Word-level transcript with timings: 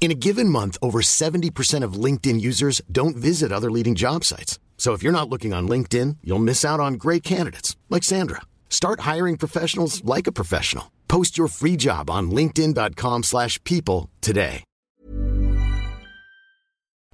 In 0.00 0.10
a 0.10 0.14
given 0.14 0.48
month, 0.48 0.78
over 0.80 1.02
70% 1.02 1.84
of 1.84 2.04
LinkedIn 2.04 2.40
users 2.40 2.80
don't 2.90 3.16
visit 3.16 3.52
other 3.52 3.70
leading 3.70 3.94
job 3.94 4.24
sites. 4.24 4.58
So 4.78 4.94
if 4.94 5.02
you're 5.02 5.12
not 5.12 5.28
looking 5.28 5.52
on 5.52 5.68
LinkedIn, 5.68 6.16
you'll 6.24 6.38
miss 6.38 6.64
out 6.64 6.80
on 6.80 6.94
great 6.94 7.22
candidates 7.22 7.76
like 7.90 8.02
Sandra. 8.02 8.40
Start 8.70 9.00
hiring 9.00 9.36
professionals 9.36 10.02
like 10.02 10.26
a 10.26 10.32
professional. 10.32 10.90
Post 11.06 11.36
your 11.36 11.48
free 11.48 11.76
job 11.76 12.08
on 12.08 12.30
linkedin.com/people 12.30 14.08
today. 14.22 14.64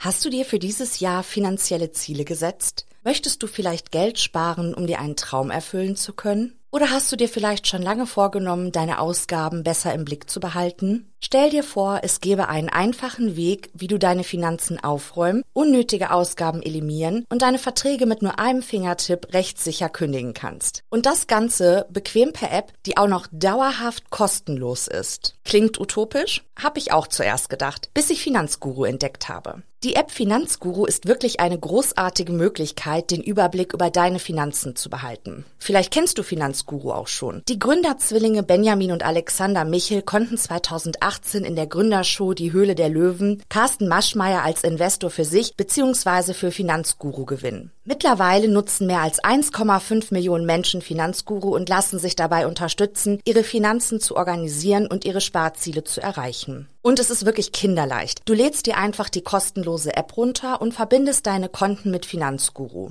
Hast 0.01 0.25
du 0.25 0.31
dir 0.31 0.45
für 0.45 0.59
dieses 0.59 1.01
Jahr 1.01 1.23
finanzielle 1.23 1.91
Ziele 1.91 2.25
gesetzt? 2.25 2.87
Möchtest 3.03 3.43
du 3.43 3.47
vielleicht 3.47 3.91
Geld 3.91 4.19
sparen, 4.19 4.75
um 4.75 4.87
dir 4.87 5.01
einen 5.01 5.17
Traum 5.17 5.51
erfüllen 5.51 5.97
zu 5.97 6.13
können? 6.13 6.56
Oder 6.73 6.91
hast 6.91 7.11
du 7.11 7.17
dir 7.17 7.29
vielleicht 7.29 7.67
schon 7.69 7.81
lange 7.81 8.07
vorgenommen, 8.07 8.73
deine 8.73 8.99
Ausgaben 8.99 9.63
besser 9.63 9.95
im 9.95 10.05
Blick 10.05 10.29
zu 10.29 10.41
behalten? 10.41 11.11
Stell 11.21 11.51
dir 11.51 11.63
vor, 11.63 12.01
es 12.03 12.21
gäbe 12.21 12.49
einen 12.49 12.69
einfachen 12.69 13.37
Weg, 13.37 13.71
wie 13.73 13.87
du 13.87 13.99
deine 13.99 14.25
Finanzen 14.25 14.83
aufräumen, 14.83 15.43
unnötige 15.53 16.11
Ausgaben 16.11 16.63
eliminieren 16.63 17.25
und 17.31 17.43
deine 17.43 17.59
Verträge 17.59 18.07
mit 18.07 18.21
nur 18.21 18.39
einem 18.39 18.63
Fingertipp 18.63 19.33
rechtssicher 19.33 19.89
kündigen 19.89 20.35
kannst. 20.35 20.83
Und 20.91 21.07
das 21.07 21.27
Ganze 21.27 21.87
bequem 21.91 22.33
per 22.33 22.53
App, 22.53 22.73
die 22.85 22.97
auch 22.97 23.09
noch 23.09 23.27
dauerhaft 23.31 24.11
kostenlos 24.11 24.89
ist. 24.89 25.36
Klingt 25.47 25.79
utopisch? 25.79 26.43
Hab 26.61 26.77
ich 26.77 26.91
auch 26.91 27.07
zuerst 27.07 27.49
gedacht, 27.49 27.91
bis 27.95 28.11
ich 28.11 28.21
Finanzguru 28.21 28.85
entdeckt 28.85 29.29
habe. 29.29 29.63
Die 29.85 29.95
App 29.95 30.11
Finanzguru 30.11 30.87
ist 30.87 31.07
wirklich 31.07 31.39
eine 31.39 31.57
großartige 31.57 32.33
Möglichkeit, 32.33 33.13
den 33.13 33.23
Überblick 33.23 33.73
über 33.73 33.89
deine 33.91 34.19
Finanzen 34.19 34.75
zu 34.75 34.91
behalten. 34.91 35.45
Vielleicht 35.59 35.93
kennst 35.93 36.19
du 36.19 36.25
Finanzguru 36.25 36.91
auch 36.91 37.07
schon. 37.07 37.43
Die 37.49 37.61
Gründerzwillinge 37.61 38.43
Benjamin 38.43 38.91
und 38.91 39.05
Alexander 39.05 39.65
Michel 39.65 40.03
konnten 40.03 40.37
2018 40.37 41.45
in 41.45 41.55
der 41.55 41.69
Gründershow 41.69 42.35
Die 42.35 42.51
Höhle 42.51 42.75
der 42.75 42.89
Löwen 42.89 43.41
Carsten 43.49 43.87
Maschmeyer 43.87 44.43
als 44.43 44.65
Investor 44.65 45.11
für 45.11 45.25
sich 45.25 45.57
bzw. 45.57 46.35
für 46.35 46.51
Finanzguru 46.51 47.25
gewinnen. 47.25 47.71
Mittlerweile 47.89 48.49
nutzen 48.49 48.89
mehr 48.89 49.01
als 49.01 49.23
1,5 49.23 50.13
Millionen 50.13 50.45
Menschen 50.45 50.83
Finanzguru 50.83 51.55
und 51.55 51.69
lassen 51.69 52.01
sich 52.01 52.17
dabei 52.17 52.49
unterstützen, 52.49 53.21
ihre 53.25 53.45
Finanzen 53.45 54.01
zu 54.01 54.17
organisieren 54.17 54.89
und 54.89 55.05
ihre 55.05 55.21
Sparziele 55.21 55.85
zu 55.85 56.03
erreichen. 56.03 56.69
Und 56.83 56.99
es 56.99 57.11
ist 57.11 57.27
wirklich 57.27 57.53
kinderleicht. 57.53 58.23
Du 58.25 58.35
lädst 58.35 58.67
dir 58.67 58.77
einfach 58.77 59.09
die 59.09 59.23
kostenlose 59.23 59.97
App 59.97 60.17
runter 60.17 60.61
und 60.61 60.75
verbindest 60.75 61.29
deine 61.29 61.49
Konten 61.49 61.93
mit 61.93 62.07
Finanzguru. 62.07 62.91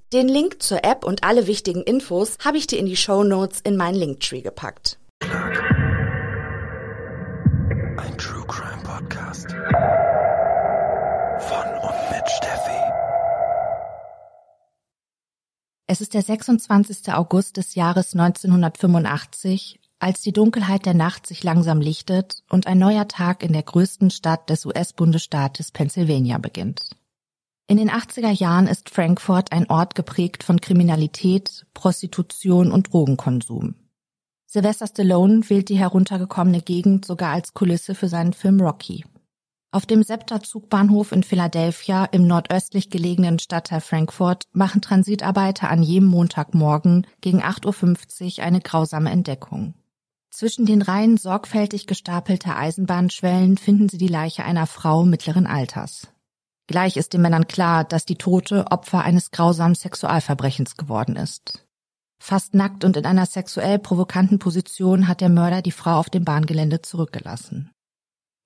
Den 0.13 0.27
Link 0.27 0.61
zur 0.61 0.83
App 0.83 1.05
und 1.05 1.23
alle 1.23 1.47
wichtigen 1.47 1.83
Infos 1.83 2.37
habe 2.43 2.57
ich 2.57 2.67
dir 2.67 2.79
in 2.79 2.85
die 2.85 2.97
Show 2.97 3.23
Notes 3.23 3.61
in 3.61 3.77
meinen 3.77 3.95
Linktree 3.95 4.41
gepackt. 4.41 4.99
Ein 5.21 5.37
True 8.17 8.43
Crime 8.45 8.83
Podcast. 8.83 9.51
Von 11.39 11.65
und 11.81 12.11
mit 12.11 12.29
Steffi. 12.29 12.81
Es 15.87 16.01
ist 16.01 16.13
der 16.13 16.23
26. 16.23 17.13
August 17.13 17.55
des 17.55 17.75
Jahres 17.75 18.13
1985, 18.13 19.79
als 19.99 20.19
die 20.19 20.33
Dunkelheit 20.33 20.85
der 20.85 20.93
Nacht 20.93 21.25
sich 21.25 21.41
langsam 21.41 21.79
lichtet 21.79 22.43
und 22.49 22.67
ein 22.67 22.79
neuer 22.79 23.07
Tag 23.07 23.43
in 23.43 23.53
der 23.53 23.63
größten 23.63 24.09
Stadt 24.09 24.49
des 24.49 24.65
US-Bundesstaates 24.65 25.71
Pennsylvania 25.71 26.37
beginnt. 26.37 26.89
In 27.71 27.77
den 27.77 27.89
80er 27.89 28.31
Jahren 28.31 28.67
ist 28.67 28.89
Frankfurt 28.89 29.53
ein 29.53 29.69
Ort 29.69 29.95
geprägt 29.95 30.43
von 30.43 30.59
Kriminalität, 30.59 31.65
Prostitution 31.73 32.69
und 32.69 32.91
Drogenkonsum. 32.91 33.75
Sylvester 34.45 34.87
Stallone 34.87 35.49
wählt 35.49 35.69
die 35.69 35.77
heruntergekommene 35.77 36.61
Gegend 36.61 37.05
sogar 37.05 37.31
als 37.31 37.53
Kulisse 37.53 37.95
für 37.95 38.09
seinen 38.09 38.33
Film 38.33 38.59
Rocky. 38.59 39.05
Auf 39.71 39.85
dem 39.85 40.03
SEPTA-Zugbahnhof 40.03 41.13
in 41.13 41.23
Philadelphia 41.23 42.03
im 42.03 42.27
nordöstlich 42.27 42.89
gelegenen 42.89 43.39
Stadtteil 43.39 43.79
Frankfurt 43.79 44.43
machen 44.51 44.81
Transitarbeiter 44.81 45.69
an 45.69 45.81
jedem 45.81 46.09
Montagmorgen 46.09 47.07
gegen 47.21 47.41
8.50 47.41 48.39
Uhr 48.39 48.43
eine 48.43 48.59
grausame 48.59 49.11
Entdeckung. 49.11 49.75
Zwischen 50.29 50.65
den 50.65 50.81
Reihen 50.81 51.15
sorgfältig 51.15 51.87
gestapelter 51.87 52.57
Eisenbahnschwellen 52.57 53.55
finden 53.57 53.87
sie 53.87 53.97
die 53.97 54.09
Leiche 54.09 54.43
einer 54.43 54.67
Frau 54.67 55.05
mittleren 55.05 55.47
Alters. 55.47 56.09
Gleich 56.67 56.97
ist 56.97 57.13
den 57.13 57.21
Männern 57.21 57.47
klar, 57.47 57.83
dass 57.83 58.05
die 58.05 58.15
Tote 58.15 58.67
Opfer 58.71 59.01
eines 59.01 59.31
grausamen 59.31 59.75
Sexualverbrechens 59.75 60.77
geworden 60.77 61.15
ist. 61.15 61.65
Fast 62.21 62.53
nackt 62.53 62.83
und 62.83 62.97
in 62.97 63.05
einer 63.05 63.25
sexuell 63.25 63.79
provokanten 63.79 64.37
Position 64.37 65.07
hat 65.07 65.21
der 65.21 65.29
Mörder 65.29 65.61
die 65.61 65.71
Frau 65.71 65.97
auf 65.97 66.09
dem 66.09 66.23
Bahngelände 66.23 66.81
zurückgelassen. 66.81 67.71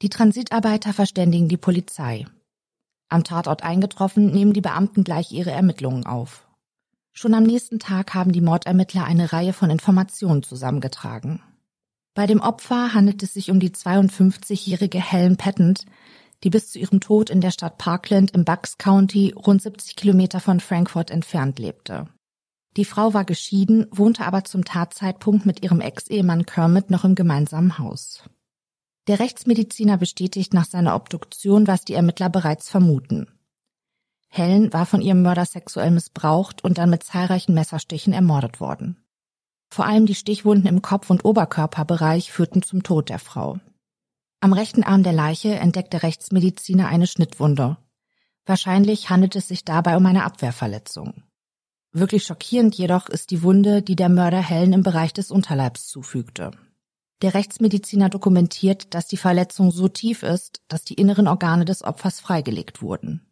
Die 0.02 0.10
Transitarbeiter 0.10 0.94
verständigen 0.94 1.50
die 1.50 1.58
Polizei. 1.58 2.26
Am 3.10 3.24
Tatort 3.24 3.64
eingetroffen, 3.64 4.32
nehmen 4.32 4.54
die 4.54 4.62
Beamten 4.62 5.04
gleich 5.04 5.32
ihre 5.32 5.52
Ermittlungen 5.52 6.06
auf. 6.06 6.48
Schon 7.12 7.34
am 7.34 7.44
nächsten 7.44 7.80
Tag 7.80 8.14
haben 8.14 8.32
die 8.32 8.42
Mordermittler 8.42 9.06
eine 9.06 9.32
Reihe 9.32 9.54
von 9.54 9.70
Informationen 9.70 10.44
zusammengetragen. 10.44 11.42
Bei 12.14 12.28
dem 12.28 12.42
Opfer 12.42 12.94
handelt 12.94 13.24
es 13.24 13.34
sich 13.34 13.52
um 13.52 13.60
die 13.60 13.72
52-jährige 13.72 15.02
Helen 15.02 15.38
Patent, 15.38 15.86
die 16.44 16.50
bis 16.50 16.72
zu 16.72 16.80
ihrem 16.80 17.00
Tod 17.00 17.30
in 17.30 17.42
der 17.42 17.52
Stadt 17.52 17.78
Parkland 17.78 18.32
im 18.32 18.46
Bucks 18.46 18.78
County 18.78 19.34
rund 19.36 19.62
70 19.62 19.96
Kilometer 19.96 20.40
von 20.40 20.60
Frankfurt 20.60 21.12
entfernt 21.12 21.60
lebte. 21.60 22.08
Die 22.78 22.86
Frau 22.86 23.14
war 23.14 23.24
geschieden, 23.24 23.88
wohnte 23.92 24.26
aber 24.26 24.44
zum 24.44 24.66
Tatzeitpunkt 24.66 25.46
mit 25.46 25.64
ihrem 25.64 25.80
Ex-Ehemann 25.80 26.46
Kermit 26.46 26.90
noch 26.90 27.06
im 27.06 27.16
gemeinsamen 27.16 27.80
Haus. 27.80 28.24
Der 29.08 29.20
Rechtsmediziner 29.20 29.98
bestätigt 29.98 30.54
nach 30.54 30.66
seiner 30.66 30.96
Obduktion, 30.96 31.68
was 31.68 31.86
die 31.86 31.94
Ermittler 31.94 32.30
bereits 32.30 32.70
vermuten. 32.70 33.28
Helen 34.28 34.74
war 34.74 34.86
von 34.86 35.02
ihrem 35.02 35.22
Mörder 35.22 35.46
sexuell 35.46 35.92
missbraucht 35.92 36.64
und 36.64 36.78
dann 36.78 36.90
mit 36.90 37.04
zahlreichen 37.04 37.54
Messerstichen 37.54 38.12
ermordet 38.12 38.60
worden. 38.60 38.98
Vor 39.70 39.86
allem 39.86 40.06
die 40.06 40.16
Stichwunden 40.16 40.68
im 40.68 40.81
Kopf- 40.81 41.10
und 41.10 41.24
Oberkörperbereich 41.24 42.31
führten 42.31 42.62
zum 42.62 42.84
Tod 42.84 43.10
der 43.10 43.20
Frau. 43.20 43.60
Am 44.40 44.54
rechten 44.54 44.84
Arm 44.84 45.04
der 45.04 45.14
Leiche 45.14 45.56
entdeckt 45.56 45.94
der 45.94 46.04
Rechtsmediziner 46.04 46.88
eine 46.88 47.08
Schnittwunde. 47.08 47.78
Wahrscheinlich 48.46 49.10
handelt 49.10 49.36
es 49.36 49.48
sich 49.48 49.66
dabei 49.66 49.98
um 49.98 50.06
eine 50.06 50.24
Abwehrverletzung. 50.24 51.24
Wirklich 51.92 52.26
schockierend 52.26 52.76
jedoch 52.76 53.10
ist 53.10 53.32
die 53.32 53.42
Wunde, 53.42 53.82
die 53.82 53.96
der 53.96 54.10
Mörder 54.10 54.42
Helen 54.42 54.74
im 54.74 54.84
Bereich 54.84 55.14
des 55.14 55.32
Unterleibs 55.32 55.88
zufügte. 55.88 56.52
Der 57.22 57.34
Rechtsmediziner 57.34 58.10
dokumentiert, 58.10 58.94
dass 58.94 59.08
die 59.08 59.18
Verletzung 59.18 59.72
so 59.72 59.88
tief 59.88 60.22
ist, 60.22 60.62
dass 60.68 60.84
die 60.84 60.96
inneren 60.96 61.28
Organe 61.28 61.64
des 61.64 61.84
Opfers 61.84 62.20
freigelegt 62.20 62.81
wurden. 62.81 63.26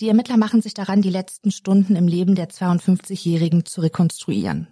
Die 0.00 0.08
Ermittler 0.08 0.36
machen 0.36 0.60
sich 0.60 0.74
daran, 0.74 1.02
die 1.02 1.10
letzten 1.10 1.50
Stunden 1.50 1.96
im 1.96 2.06
Leben 2.06 2.34
der 2.34 2.50
52-Jährigen 2.50 3.64
zu 3.64 3.80
rekonstruieren. 3.80 4.68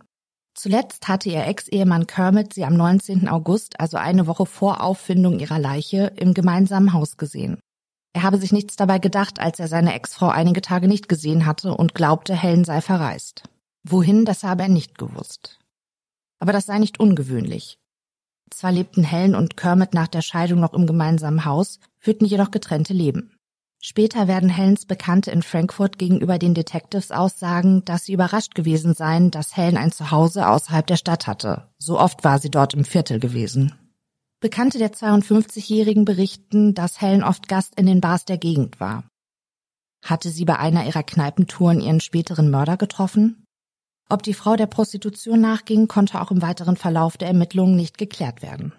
Zuletzt 0.54 1.08
hatte 1.08 1.30
ihr 1.30 1.46
Ex-Ehemann 1.46 2.06
Kermit 2.06 2.52
sie 2.52 2.64
am 2.64 2.74
19. 2.74 3.28
August, 3.28 3.80
also 3.80 3.96
eine 3.96 4.26
Woche 4.26 4.46
vor 4.46 4.82
Auffindung 4.82 5.38
ihrer 5.38 5.58
Leiche, 5.58 6.12
im 6.16 6.34
gemeinsamen 6.34 6.92
Haus 6.92 7.16
gesehen. 7.16 7.58
Er 8.14 8.22
habe 8.22 8.36
sich 8.36 8.52
nichts 8.52 8.76
dabei 8.76 8.98
gedacht, 8.98 9.40
als 9.40 9.58
er 9.58 9.68
seine 9.68 9.94
Ex-Frau 9.94 10.28
einige 10.28 10.60
Tage 10.60 10.86
nicht 10.88 11.08
gesehen 11.08 11.46
hatte 11.46 11.74
und 11.74 11.94
glaubte, 11.94 12.34
Helen 12.34 12.64
sei 12.64 12.82
verreist. 12.82 13.44
Wohin, 13.84 14.24
das 14.26 14.42
habe 14.42 14.64
er 14.64 14.68
nicht 14.68 14.98
gewusst. 14.98 15.58
Aber 16.38 16.52
das 16.52 16.66
sei 16.66 16.78
nicht 16.78 17.00
ungewöhnlich. 17.00 17.78
Zwar 18.50 18.72
lebten 18.72 19.02
Helen 19.02 19.34
und 19.34 19.56
Kermit 19.56 19.94
nach 19.94 20.08
der 20.08 20.20
Scheidung 20.20 20.60
noch 20.60 20.74
im 20.74 20.86
gemeinsamen 20.86 21.46
Haus, 21.46 21.80
führten 21.98 22.26
jedoch 22.26 22.50
getrennte 22.50 22.92
Leben. 22.92 23.34
Später 23.84 24.28
werden 24.28 24.48
Helens 24.48 24.86
Bekannte 24.86 25.32
in 25.32 25.42
Frankfurt 25.42 25.98
gegenüber 25.98 26.38
den 26.38 26.54
Detectives 26.54 27.10
aussagen, 27.10 27.84
dass 27.84 28.04
sie 28.04 28.12
überrascht 28.12 28.54
gewesen 28.54 28.94
seien, 28.94 29.32
dass 29.32 29.56
Helen 29.56 29.76
ein 29.76 29.90
Zuhause 29.90 30.46
außerhalb 30.46 30.86
der 30.86 30.96
Stadt 30.96 31.26
hatte. 31.26 31.68
So 31.78 31.98
oft 31.98 32.22
war 32.22 32.38
sie 32.38 32.50
dort 32.50 32.74
im 32.74 32.84
Viertel 32.84 33.18
gewesen. 33.18 33.74
Bekannte 34.38 34.78
der 34.78 34.92
52-Jährigen 34.92 36.04
berichten, 36.04 36.74
dass 36.74 37.00
Helen 37.00 37.24
oft 37.24 37.48
Gast 37.48 37.74
in 37.76 37.86
den 37.86 38.00
Bars 38.00 38.24
der 38.24 38.38
Gegend 38.38 38.78
war. 38.78 39.02
Hatte 40.04 40.30
sie 40.30 40.44
bei 40.44 40.60
einer 40.60 40.86
ihrer 40.86 41.02
Kneipentouren 41.02 41.80
ihren 41.80 42.00
späteren 42.00 42.50
Mörder 42.50 42.76
getroffen? 42.76 43.44
Ob 44.08 44.22
die 44.22 44.34
Frau 44.34 44.54
der 44.54 44.66
Prostitution 44.66 45.40
nachging, 45.40 45.88
konnte 45.88 46.20
auch 46.20 46.30
im 46.30 46.40
weiteren 46.40 46.76
Verlauf 46.76 47.16
der 47.16 47.28
Ermittlungen 47.28 47.74
nicht 47.74 47.98
geklärt 47.98 48.42
werden. 48.42 48.74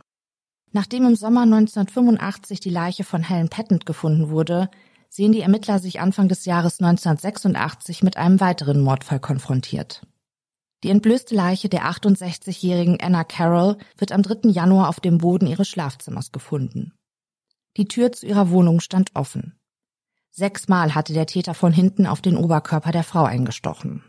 Nachdem 0.72 1.06
im 1.06 1.16
Sommer 1.16 1.42
1985 1.42 2.62
die 2.62 2.70
Leiche 2.70 3.04
von 3.04 3.22
Helen 3.22 3.50
Patent 3.50 3.86
gefunden 3.86 4.30
wurde, 4.30 4.70
sehen 5.14 5.32
die 5.32 5.42
Ermittler 5.42 5.78
sich 5.78 6.00
Anfang 6.00 6.28
des 6.28 6.46
Jahres 6.46 6.80
1986 6.80 8.02
mit 8.02 8.18
einem 8.18 8.40
weiteren 8.40 8.82
Mordfall 8.82 9.20
konfrontiert. 9.20 10.08
Die 10.82 10.90
entblößte 10.90 11.36
Leiche 11.36 11.70
der 11.70 11.86
68-jährigen 11.86 13.00
Anna 13.00 13.24
Carroll 13.24 13.78
wird 13.96 14.12
am 14.12 14.24
3. 14.24 14.50
Januar 14.50 14.90
auf 14.90 15.00
dem 15.00 15.20
Boden 15.20 15.46
ihres 15.46 15.70
Schlafzimmers 15.70 16.32
gefunden. 16.32 16.94
Die 17.78 17.88
Tür 17.88 18.12
zu 18.12 18.26
ihrer 18.26 18.50
Wohnung 18.50 18.80
stand 18.80 19.12
offen. 19.14 19.56
Sechsmal 20.32 20.96
hatte 20.96 21.14
der 21.14 21.28
Täter 21.28 21.54
von 21.54 21.72
hinten 21.72 22.08
auf 22.08 22.22
den 22.22 22.36
Oberkörper 22.36 22.92
der 22.92 23.04
Frau 23.04 23.24
eingestochen. 23.24 24.04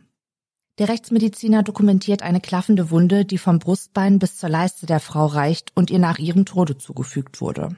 Der 0.79 0.89
Rechtsmediziner 0.89 1.63
dokumentiert 1.63 2.23
eine 2.23 2.41
klaffende 2.41 2.91
Wunde, 2.91 3.27
die 3.27 3.39
vom 3.39 3.59
Brustbein 3.59 4.19
bis 4.19 4.39
zur 4.39 4.49
Leiste 4.49 4.87
der 4.87 5.01
Frau 5.01 5.27
reicht 5.27 5.71
und 5.77 5.91
ihr 5.91 5.99
nach 5.99 6.19
ihrem 6.19 6.47
Tode 6.47 6.79
zugefügt 6.79 7.43
wurde. 7.43 7.77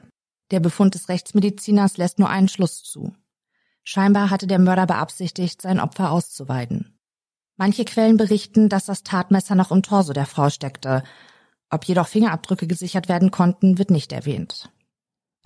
Der 0.51 0.61
Befund 0.61 0.95
des 0.95 1.09
Rechtsmediziners 1.09 1.97
lässt 1.97 2.19
nur 2.19 2.29
einen 2.29 2.49
Schluss 2.49 2.83
zu. 2.83 3.13
Scheinbar 3.83 4.31
hatte 4.31 4.47
der 4.47 4.59
Mörder 4.59 4.87
beabsichtigt, 4.87 5.63
sein 5.63 5.81
Opfer 5.81 6.11
auszuweiden. 6.11 6.99
Manche 7.57 7.85
Quellen 7.85 8.17
berichten, 8.17 8.69
dass 8.69 8.87
das 8.87 9.03
Tatmesser 9.03 9.55
noch 9.55 9.71
im 9.71 9.83
Torso 9.83 10.13
der 10.13 10.27
Frau 10.27 10.51
steckte. 10.51 11.03
Ob 11.71 11.85
jedoch 11.85 12.07
Fingerabdrücke 12.07 12.67
gesichert 12.67 13.09
werden 13.09 13.31
konnten, 13.31 13.79
wird 13.79 13.91
nicht 13.91 14.13
erwähnt. 14.13 14.71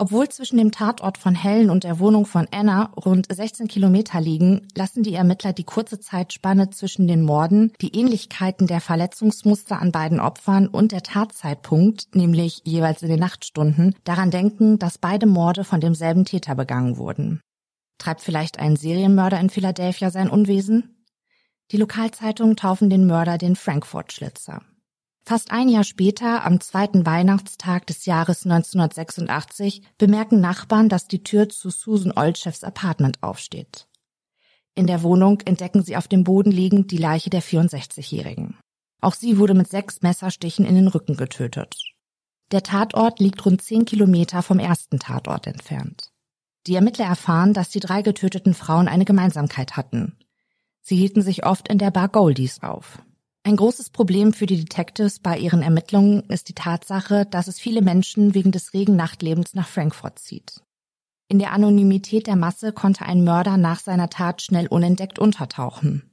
Obwohl 0.01 0.27
zwischen 0.29 0.57
dem 0.57 0.71
Tatort 0.71 1.19
von 1.19 1.35
Helen 1.35 1.69
und 1.69 1.83
der 1.83 1.99
Wohnung 1.99 2.25
von 2.25 2.47
Anna 2.49 2.85
rund 3.05 3.27
16 3.31 3.67
Kilometer 3.67 4.19
liegen, 4.19 4.67
lassen 4.73 5.03
die 5.03 5.13
Ermittler 5.13 5.53
die 5.53 5.63
kurze 5.63 5.99
Zeitspanne 5.99 6.71
zwischen 6.71 7.07
den 7.07 7.21
Morden, 7.21 7.71
die 7.81 7.95
Ähnlichkeiten 7.95 8.65
der 8.65 8.81
Verletzungsmuster 8.81 9.79
an 9.79 9.91
beiden 9.91 10.19
Opfern 10.19 10.67
und 10.67 10.91
der 10.91 11.03
Tatzeitpunkt, 11.03 12.15
nämlich 12.15 12.63
jeweils 12.63 13.03
in 13.03 13.09
den 13.09 13.19
Nachtstunden, 13.19 13.93
daran 14.03 14.31
denken, 14.31 14.79
dass 14.79 14.97
beide 14.97 15.27
Morde 15.27 15.63
von 15.63 15.81
demselben 15.81 16.25
Täter 16.25 16.55
begangen 16.55 16.97
wurden. 16.97 17.39
Treibt 17.99 18.21
vielleicht 18.21 18.57
ein 18.57 18.77
Serienmörder 18.77 19.39
in 19.39 19.51
Philadelphia 19.51 20.09
sein 20.09 20.31
Unwesen? 20.31 21.05
Die 21.69 21.77
Lokalzeitungen 21.77 22.55
taufen 22.55 22.89
den 22.89 23.05
Mörder 23.05 23.37
den 23.37 23.55
Frankfurt-Schlitzer. 23.55 24.63
Fast 25.23 25.51
ein 25.51 25.69
Jahr 25.69 25.83
später, 25.83 26.43
am 26.45 26.59
zweiten 26.59 27.05
Weihnachtstag 27.05 27.85
des 27.87 28.05
Jahres 28.05 28.45
1986, 28.45 29.83
bemerken 29.97 30.41
Nachbarn, 30.41 30.89
dass 30.89 31.07
die 31.07 31.23
Tür 31.23 31.47
zu 31.47 31.69
Susan 31.69 32.11
Olchefs 32.15 32.63
Apartment 32.63 33.21
aufsteht. 33.21 33.87
In 34.73 34.87
der 34.87 35.03
Wohnung 35.03 35.41
entdecken 35.41 35.83
sie 35.83 35.95
auf 35.97 36.07
dem 36.07 36.23
Boden 36.23 36.51
liegend 36.51 36.91
die 36.91 36.97
Leiche 36.97 37.29
der 37.29 37.43
64-Jährigen. 37.43 38.57
Auch 39.01 39.13
sie 39.13 39.37
wurde 39.37 39.53
mit 39.53 39.69
sechs 39.69 40.01
Messerstichen 40.01 40.65
in 40.65 40.75
den 40.75 40.87
Rücken 40.87 41.17
getötet. 41.17 41.75
Der 42.51 42.63
Tatort 42.63 43.19
liegt 43.19 43.45
rund 43.45 43.61
zehn 43.61 43.85
Kilometer 43.85 44.41
vom 44.41 44.59
ersten 44.59 44.99
Tatort 44.99 45.47
entfernt. 45.47 46.11
Die 46.67 46.75
Ermittler 46.75 47.05
erfahren, 47.05 47.53
dass 47.53 47.69
die 47.69 47.79
drei 47.79 48.01
getöteten 48.01 48.53
Frauen 48.53 48.87
eine 48.87 49.05
Gemeinsamkeit 49.05 49.77
hatten. 49.77 50.17
Sie 50.81 50.95
hielten 50.95 51.21
sich 51.21 51.45
oft 51.45 51.67
in 51.67 51.77
der 51.77 51.91
Bar 51.91 52.09
Goldies 52.09 52.61
auf. 52.61 53.01
Ein 53.43 53.55
großes 53.55 53.89
Problem 53.89 54.33
für 54.33 54.45
die 54.45 54.63
Detectives 54.63 55.19
bei 55.19 55.37
ihren 55.37 55.63
Ermittlungen 55.63 56.21
ist 56.29 56.49
die 56.49 56.53
Tatsache, 56.53 57.25
dass 57.25 57.47
es 57.47 57.59
viele 57.59 57.81
Menschen 57.81 58.35
wegen 58.35 58.51
des 58.51 58.73
regen 58.73 58.95
Nachtlebens 58.95 59.55
nach 59.55 59.67
Frankfurt 59.67 60.19
zieht. 60.19 60.61
In 61.27 61.39
der 61.39 61.51
Anonymität 61.51 62.27
der 62.27 62.35
Masse 62.35 62.71
konnte 62.71 63.05
ein 63.05 63.23
Mörder 63.23 63.57
nach 63.57 63.79
seiner 63.79 64.09
Tat 64.09 64.43
schnell 64.43 64.67
unentdeckt 64.67 65.17
untertauchen. 65.17 66.11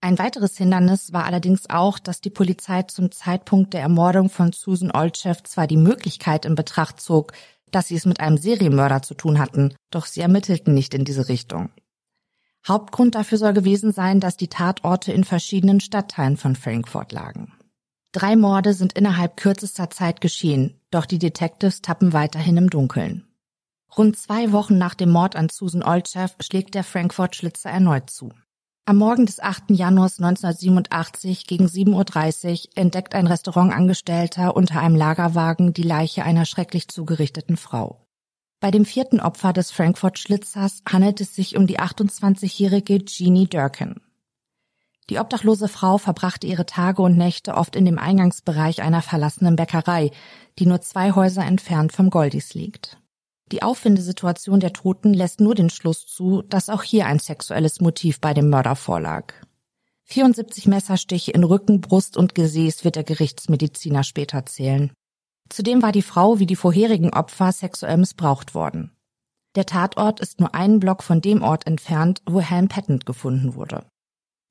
Ein 0.00 0.18
weiteres 0.18 0.56
Hindernis 0.56 1.12
war 1.12 1.24
allerdings 1.24 1.68
auch, 1.68 1.98
dass 1.98 2.20
die 2.20 2.30
Polizei 2.30 2.84
zum 2.84 3.10
Zeitpunkt 3.10 3.74
der 3.74 3.80
Ermordung 3.80 4.30
von 4.30 4.52
Susan 4.52 4.92
Olchev 4.92 5.42
zwar 5.42 5.66
die 5.66 5.76
Möglichkeit 5.76 6.44
in 6.46 6.54
Betracht 6.54 7.00
zog, 7.00 7.32
dass 7.70 7.88
sie 7.88 7.96
es 7.96 8.06
mit 8.06 8.20
einem 8.20 8.38
Serienmörder 8.38 9.02
zu 9.02 9.14
tun 9.14 9.38
hatten, 9.38 9.74
doch 9.90 10.06
sie 10.06 10.20
ermittelten 10.20 10.72
nicht 10.72 10.94
in 10.94 11.04
diese 11.04 11.28
Richtung. 11.28 11.70
Hauptgrund 12.68 13.14
dafür 13.14 13.38
soll 13.38 13.52
gewesen 13.52 13.92
sein, 13.92 14.20
dass 14.20 14.36
die 14.36 14.48
Tatorte 14.48 15.12
in 15.12 15.24
verschiedenen 15.24 15.80
Stadtteilen 15.80 16.36
von 16.36 16.56
Frankfurt 16.56 17.12
lagen. 17.12 17.52
Drei 18.12 18.34
Morde 18.34 18.72
sind 18.72 18.94
innerhalb 18.94 19.36
kürzester 19.36 19.90
Zeit 19.90 20.20
geschehen, 20.20 20.80
doch 20.90 21.06
die 21.06 21.18
Detectives 21.18 21.82
tappen 21.82 22.12
weiterhin 22.12 22.56
im 22.56 22.70
Dunkeln. 22.70 23.24
Rund 23.96 24.16
zwei 24.16 24.52
Wochen 24.52 24.78
nach 24.78 24.94
dem 24.94 25.10
Mord 25.10 25.36
an 25.36 25.48
Susan 25.48 25.82
Olchev 25.82 26.34
schlägt 26.40 26.74
der 26.74 26.84
Frankfurt-Schlitzer 26.84 27.70
erneut 27.70 28.10
zu. 28.10 28.30
Am 28.84 28.98
Morgen 28.98 29.26
des 29.26 29.40
8. 29.40 29.70
Januars 29.70 30.20
1987 30.20 31.46
gegen 31.46 31.66
7.30 31.66 32.52
Uhr 32.52 32.70
entdeckt 32.76 33.14
ein 33.14 33.26
Restaurantangestellter 33.26 34.56
unter 34.56 34.80
einem 34.80 34.94
Lagerwagen 34.94 35.72
die 35.72 35.82
Leiche 35.82 36.24
einer 36.24 36.44
schrecklich 36.44 36.88
zugerichteten 36.88 37.56
Frau. 37.56 38.05
Bei 38.60 38.70
dem 38.70 38.84
vierten 38.84 39.20
Opfer 39.20 39.52
des 39.52 39.70
Frankfurt-Schlitzers 39.70 40.82
handelt 40.88 41.20
es 41.20 41.34
sich 41.34 41.56
um 41.56 41.66
die 41.66 41.78
28-jährige 41.78 43.04
Jeannie 43.04 43.46
Durkin. 43.46 44.00
Die 45.08 45.18
obdachlose 45.18 45.68
Frau 45.68 45.98
verbrachte 45.98 46.46
ihre 46.46 46.66
Tage 46.66 47.02
und 47.02 47.16
Nächte 47.16 47.54
oft 47.54 47.76
in 47.76 47.84
dem 47.84 47.98
Eingangsbereich 47.98 48.82
einer 48.82 49.02
verlassenen 49.02 49.54
Bäckerei, 49.54 50.10
die 50.58 50.66
nur 50.66 50.80
zwei 50.80 51.12
Häuser 51.12 51.44
entfernt 51.44 51.92
vom 51.92 52.10
Goldies 52.10 52.54
liegt. 52.54 52.98
Die 53.52 53.62
Auffindesituation 53.62 54.58
der 54.58 54.72
Toten 54.72 55.14
lässt 55.14 55.40
nur 55.40 55.54
den 55.54 55.70
Schluss 55.70 56.06
zu, 56.06 56.42
dass 56.42 56.68
auch 56.68 56.82
hier 56.82 57.06
ein 57.06 57.20
sexuelles 57.20 57.80
Motiv 57.80 58.20
bei 58.20 58.34
dem 58.34 58.50
Mörder 58.50 58.74
vorlag. 58.74 59.34
74 60.04 60.66
Messerstiche 60.66 61.30
in 61.30 61.44
Rücken, 61.44 61.80
Brust 61.80 62.16
und 62.16 62.34
Gesäß 62.34 62.84
wird 62.84 62.96
der 62.96 63.04
Gerichtsmediziner 63.04 64.02
später 64.02 64.46
zählen. 64.46 64.92
Zudem 65.48 65.82
war 65.82 65.92
die 65.92 66.02
Frau 66.02 66.38
wie 66.38 66.46
die 66.46 66.56
vorherigen 66.56 67.12
Opfer 67.12 67.52
sexuell 67.52 67.96
missbraucht 67.96 68.54
worden. 68.54 68.92
Der 69.54 69.66
Tatort 69.66 70.20
ist 70.20 70.38
nur 70.40 70.54
einen 70.54 70.80
Block 70.80 71.02
von 71.02 71.20
dem 71.20 71.42
Ort 71.42 71.66
entfernt, 71.66 72.20
wo 72.26 72.40
Helen 72.40 72.68
Patent 72.68 73.06
gefunden 73.06 73.54
wurde. 73.54 73.86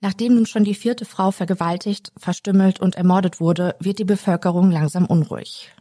Nachdem 0.02 0.36
nun 0.36 0.46
schon 0.46 0.64
die 0.64 0.76
vierte 0.76 1.06
Frau 1.06 1.32
vergewaltigt, 1.32 2.12
verstümmelt 2.18 2.80
und 2.80 2.96
ermordet 2.96 3.40
wurde, 3.40 3.76
wird 3.80 4.00
die 4.00 4.06
Bevölkerung 4.06 4.72
langsam 4.72 5.06
unruhig. 5.06 5.72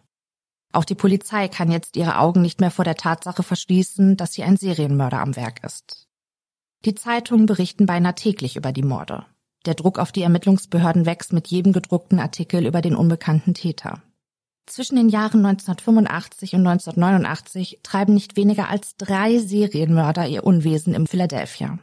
Auch 0.73 0.85
die 0.85 0.94
Polizei 0.94 1.49
kann 1.49 1.71
jetzt 1.71 1.97
ihre 1.97 2.18
Augen 2.18 2.42
nicht 2.42 2.61
mehr 2.61 2.71
vor 2.71 2.85
der 2.85 2.97
Tatsache 2.97 3.42
verschließen, 3.42 4.16
dass 4.16 4.35
hier 4.35 4.47
ein 4.47 4.56
Serienmörder 4.56 5.21
am 5.21 5.37
Werk 5.37 5.62
ist. 5.64 6.09
Die 6.85 6.94
Zeitungen 6.94 7.47
berichten 7.47 7.87
beinahe 7.87 8.14
täglich 8.14 8.56
über 8.56 8.73
die 8.73 8.83
Morde. 8.83 9.25
Der 9.66 9.75
Druck 9.75 9.99
auf 9.99 10.12
die 10.12 10.23
Ermittlungsbehörden 10.23 11.06
wächst 11.06 11.33
mit 11.33 11.47
jedem 11.49 11.73
gedruckten 11.73 12.18
Artikel 12.18 12.66
über 12.66 12.83
den 12.83 12.94
unbekannten 12.94 13.54
Täter. 13.54 14.02
Zwischen 14.66 14.97
den 14.97 15.11
Jahren 15.11 15.44
1985 15.44 16.54
und 16.54 16.66
1989 16.66 17.80
treiben 17.83 18.14
nicht 18.14 18.37
weniger 18.37 18.71
als 18.71 18.97
drei 18.97 19.38
Serienmörder 19.38 20.26
ihr 20.26 20.44
Unwesen 20.44 20.94
im 20.94 21.06
Philadelphia. 21.06 21.78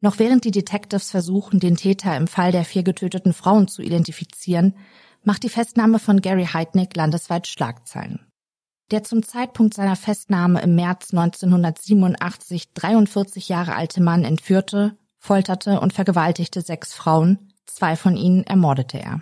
Noch 0.00 0.18
während 0.18 0.44
die 0.44 0.50
Detectives 0.50 1.10
versuchen, 1.10 1.58
den 1.58 1.76
Täter 1.76 2.16
im 2.16 2.28
Fall 2.28 2.52
der 2.52 2.64
vier 2.64 2.82
getöteten 2.82 3.32
Frauen 3.32 3.66
zu 3.66 3.82
identifizieren, 3.82 4.74
macht 5.24 5.42
die 5.42 5.48
Festnahme 5.48 5.98
von 5.98 6.20
Gary 6.20 6.46
Heidnick 6.46 6.94
landesweit 6.94 7.46
Schlagzeilen. 7.46 8.20
Der 8.90 9.02
zum 9.02 9.22
Zeitpunkt 9.22 9.74
seiner 9.74 9.96
Festnahme 9.96 10.62
im 10.62 10.74
März 10.74 11.12
1987 11.12 12.72
43 12.72 13.48
Jahre 13.48 13.74
alte 13.74 14.02
Mann 14.02 14.24
entführte, 14.24 14.96
folterte 15.18 15.80
und 15.80 15.92
vergewaltigte 15.92 16.62
sechs 16.62 16.94
Frauen, 16.94 17.52
zwei 17.66 17.96
von 17.96 18.16
ihnen 18.16 18.44
ermordete 18.44 18.98
er. 18.98 19.20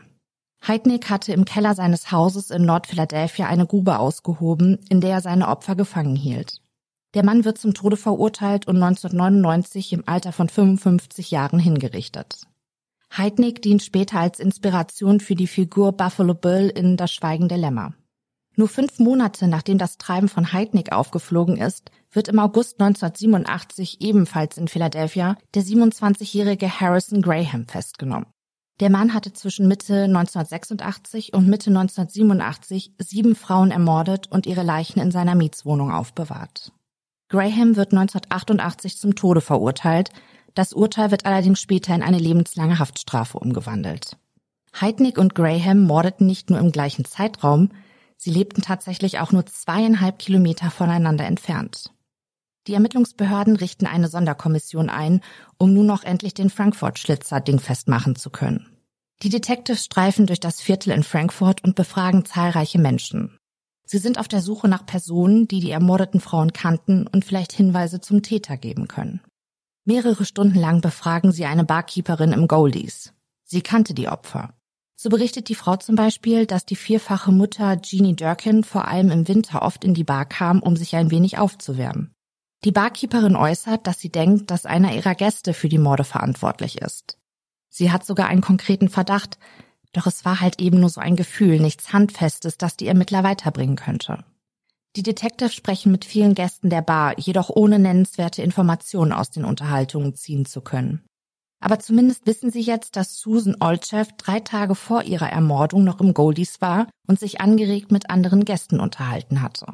Heidnick 0.66 1.10
hatte 1.10 1.32
im 1.32 1.44
Keller 1.44 1.74
seines 1.74 2.10
Hauses 2.10 2.50
in 2.50 2.64
Nordphiladelphia 2.64 3.46
eine 3.46 3.66
Grube 3.66 3.98
ausgehoben, 4.00 4.80
in 4.88 5.00
der 5.00 5.10
er 5.10 5.20
seine 5.20 5.48
Opfer 5.48 5.76
gefangen 5.76 6.16
hielt. 6.16 6.60
Der 7.14 7.24
Mann 7.24 7.44
wird 7.44 7.58
zum 7.58 7.72
Tode 7.72 7.96
verurteilt 7.96 8.66
und 8.66 8.82
1999 8.82 9.92
im 9.92 10.02
Alter 10.06 10.32
von 10.32 10.48
55 10.48 11.30
Jahren 11.30 11.60
hingerichtet. 11.60 12.46
Heidnick 13.16 13.62
dient 13.62 13.82
später 13.82 14.18
als 14.18 14.40
Inspiration 14.40 15.20
für 15.20 15.36
die 15.36 15.46
Figur 15.46 15.92
Buffalo 15.92 16.34
Bill 16.34 16.68
in 16.68 16.96
Das 16.96 17.12
Schweigen 17.12 17.48
der 17.48 17.58
Lämmer. 17.58 17.94
Nur 18.56 18.68
fünf 18.68 18.98
Monate 18.98 19.46
nachdem 19.48 19.78
das 19.78 19.98
Treiben 19.98 20.28
von 20.28 20.52
Heidnick 20.52 20.90
aufgeflogen 20.90 21.58
ist, 21.58 21.90
wird 22.10 22.28
im 22.28 22.38
August 22.40 22.80
1987 22.80 24.00
ebenfalls 24.00 24.58
in 24.58 24.66
Philadelphia 24.66 25.36
der 25.54 25.62
27-jährige 25.62 26.80
Harrison 26.80 27.22
Graham 27.22 27.68
festgenommen. 27.68 28.26
Der 28.80 28.90
Mann 28.90 29.14
hatte 29.14 29.32
zwischen 29.32 29.68
Mitte 29.68 30.04
1986 30.04 31.32
und 31.32 31.48
Mitte 31.48 31.70
1987 31.70 32.92
sieben 32.98 33.34
Frauen 33.34 33.70
ermordet 33.70 34.26
und 34.30 34.46
ihre 34.46 34.62
Leichen 34.62 35.00
in 35.00 35.10
seiner 35.10 35.34
Mietswohnung 35.34 35.90
aufbewahrt. 35.90 36.72
Graham 37.28 37.76
wird 37.76 37.92
1988 37.92 38.98
zum 38.98 39.14
Tode 39.14 39.40
verurteilt. 39.40 40.10
Das 40.54 40.74
Urteil 40.74 41.10
wird 41.10 41.24
allerdings 41.24 41.60
später 41.60 41.94
in 41.94 42.02
eine 42.02 42.18
lebenslange 42.18 42.78
Haftstrafe 42.78 43.38
umgewandelt. 43.38 44.18
Heidnick 44.78 45.16
und 45.16 45.34
Graham 45.34 45.84
mordeten 45.84 46.26
nicht 46.26 46.50
nur 46.50 46.58
im 46.58 46.70
gleichen 46.70 47.06
Zeitraum, 47.06 47.70
sie 48.18 48.30
lebten 48.30 48.60
tatsächlich 48.60 49.18
auch 49.20 49.32
nur 49.32 49.46
zweieinhalb 49.46 50.18
Kilometer 50.18 50.70
voneinander 50.70 51.24
entfernt. 51.24 51.90
Die 52.66 52.74
Ermittlungsbehörden 52.74 53.56
richten 53.56 53.86
eine 53.86 54.08
Sonderkommission 54.08 54.90
ein, 54.90 55.20
um 55.56 55.72
nun 55.72 55.86
noch 55.86 56.02
endlich 56.02 56.34
den 56.34 56.50
Frankfurt-Schlitzer 56.50 57.40
dingfest 57.40 57.88
machen 57.88 58.16
zu 58.16 58.30
können. 58.30 58.66
Die 59.22 59.28
Detectives 59.28 59.84
streifen 59.84 60.26
durch 60.26 60.40
das 60.40 60.60
Viertel 60.60 60.90
in 60.90 61.02
Frankfurt 61.02 61.64
und 61.64 61.74
befragen 61.74 62.24
zahlreiche 62.24 62.78
Menschen. 62.78 63.38
Sie 63.86 63.98
sind 63.98 64.18
auf 64.18 64.26
der 64.26 64.42
Suche 64.42 64.68
nach 64.68 64.84
Personen, 64.84 65.46
die 65.46 65.60
die 65.60 65.70
ermordeten 65.70 66.20
Frauen 66.20 66.52
kannten 66.52 67.06
und 67.06 67.24
vielleicht 67.24 67.52
Hinweise 67.52 68.00
zum 68.00 68.22
Täter 68.22 68.56
geben 68.56 68.88
können. 68.88 69.20
Mehrere 69.84 70.24
Stunden 70.24 70.58
lang 70.58 70.80
befragen 70.80 71.30
sie 71.30 71.44
eine 71.44 71.64
Barkeeperin 71.64 72.32
im 72.32 72.48
Goldies. 72.48 73.12
Sie 73.44 73.62
kannte 73.62 73.94
die 73.94 74.08
Opfer. 74.08 74.54
So 74.96 75.08
berichtet 75.08 75.48
die 75.48 75.54
Frau 75.54 75.76
zum 75.76 75.94
Beispiel, 75.94 76.46
dass 76.46 76.66
die 76.66 76.74
vierfache 76.74 77.30
Mutter 77.30 77.80
Jeannie 77.80 78.16
Durkin 78.16 78.64
vor 78.64 78.88
allem 78.88 79.12
im 79.12 79.28
Winter 79.28 79.62
oft 79.62 79.84
in 79.84 79.94
die 79.94 80.04
Bar 80.04 80.24
kam, 80.24 80.60
um 80.60 80.74
sich 80.74 80.96
ein 80.96 81.12
wenig 81.12 81.38
aufzuwärmen. 81.38 82.15
Die 82.66 82.72
Barkeeperin 82.72 83.36
äußert, 83.36 83.86
dass 83.86 84.00
sie 84.00 84.08
denkt, 84.08 84.50
dass 84.50 84.66
einer 84.66 84.92
ihrer 84.92 85.14
Gäste 85.14 85.54
für 85.54 85.68
die 85.68 85.78
Morde 85.78 86.02
verantwortlich 86.02 86.82
ist. 86.82 87.16
Sie 87.68 87.92
hat 87.92 88.04
sogar 88.04 88.26
einen 88.26 88.40
konkreten 88.40 88.88
Verdacht, 88.88 89.38
doch 89.92 90.08
es 90.08 90.24
war 90.24 90.40
halt 90.40 90.60
eben 90.60 90.80
nur 90.80 90.88
so 90.88 91.00
ein 91.00 91.14
Gefühl, 91.14 91.60
nichts 91.60 91.92
Handfestes, 91.92 92.58
das 92.58 92.76
die 92.76 92.88
Ermittler 92.88 93.22
weiterbringen 93.22 93.76
könnte. 93.76 94.24
Die 94.96 95.04
Detectives 95.04 95.54
sprechen 95.54 95.92
mit 95.92 96.04
vielen 96.04 96.34
Gästen 96.34 96.68
der 96.68 96.82
Bar, 96.82 97.16
jedoch 97.20 97.50
ohne 97.50 97.78
nennenswerte 97.78 98.42
Informationen 98.42 99.12
aus 99.12 99.30
den 99.30 99.44
Unterhaltungen 99.44 100.16
ziehen 100.16 100.44
zu 100.44 100.60
können. 100.60 101.04
Aber 101.60 101.78
zumindest 101.78 102.26
wissen 102.26 102.50
sie 102.50 102.62
jetzt, 102.62 102.96
dass 102.96 103.20
Susan 103.20 103.54
Olchef 103.60 104.08
drei 104.16 104.40
Tage 104.40 104.74
vor 104.74 105.04
ihrer 105.04 105.30
Ermordung 105.30 105.84
noch 105.84 106.00
im 106.00 106.14
Goldies 106.14 106.60
war 106.60 106.88
und 107.06 107.20
sich 107.20 107.40
angeregt 107.40 107.92
mit 107.92 108.10
anderen 108.10 108.44
Gästen 108.44 108.80
unterhalten 108.80 109.40
hatte. 109.40 109.66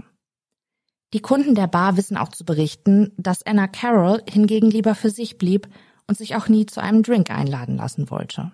Die 1.12 1.20
Kunden 1.20 1.54
der 1.54 1.66
Bar 1.66 1.96
wissen 1.96 2.16
auch 2.16 2.30
zu 2.30 2.44
berichten, 2.44 3.12
dass 3.16 3.44
Anna 3.44 3.66
Carroll 3.66 4.22
hingegen 4.28 4.70
lieber 4.70 4.94
für 4.94 5.10
sich 5.10 5.36
blieb 5.36 5.68
und 6.06 6.16
sich 6.16 6.36
auch 6.36 6.48
nie 6.48 6.66
zu 6.66 6.82
einem 6.82 7.02
Drink 7.02 7.30
einladen 7.30 7.76
lassen 7.76 8.10
wollte. 8.10 8.52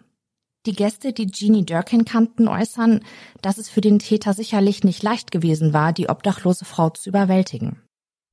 Die 0.67 0.75
Gäste, 0.75 1.13
die 1.13 1.29
Jeannie 1.29 1.65
Durkin 1.65 2.05
kannten, 2.05 2.49
äußern, 2.49 3.01
dass 3.43 3.59
es 3.59 3.69
für 3.69 3.81
den 3.81 4.01
Täter 4.01 4.35
sicherlich 4.35 4.83
nicht 4.83 5.03
leicht 5.03 5.31
gewesen 5.31 5.73
war, 5.73 5.93
die 5.93 6.09
obdachlose 6.09 6.65
Frau 6.65 6.91
zu 6.91 7.09
überwältigen. 7.09 7.81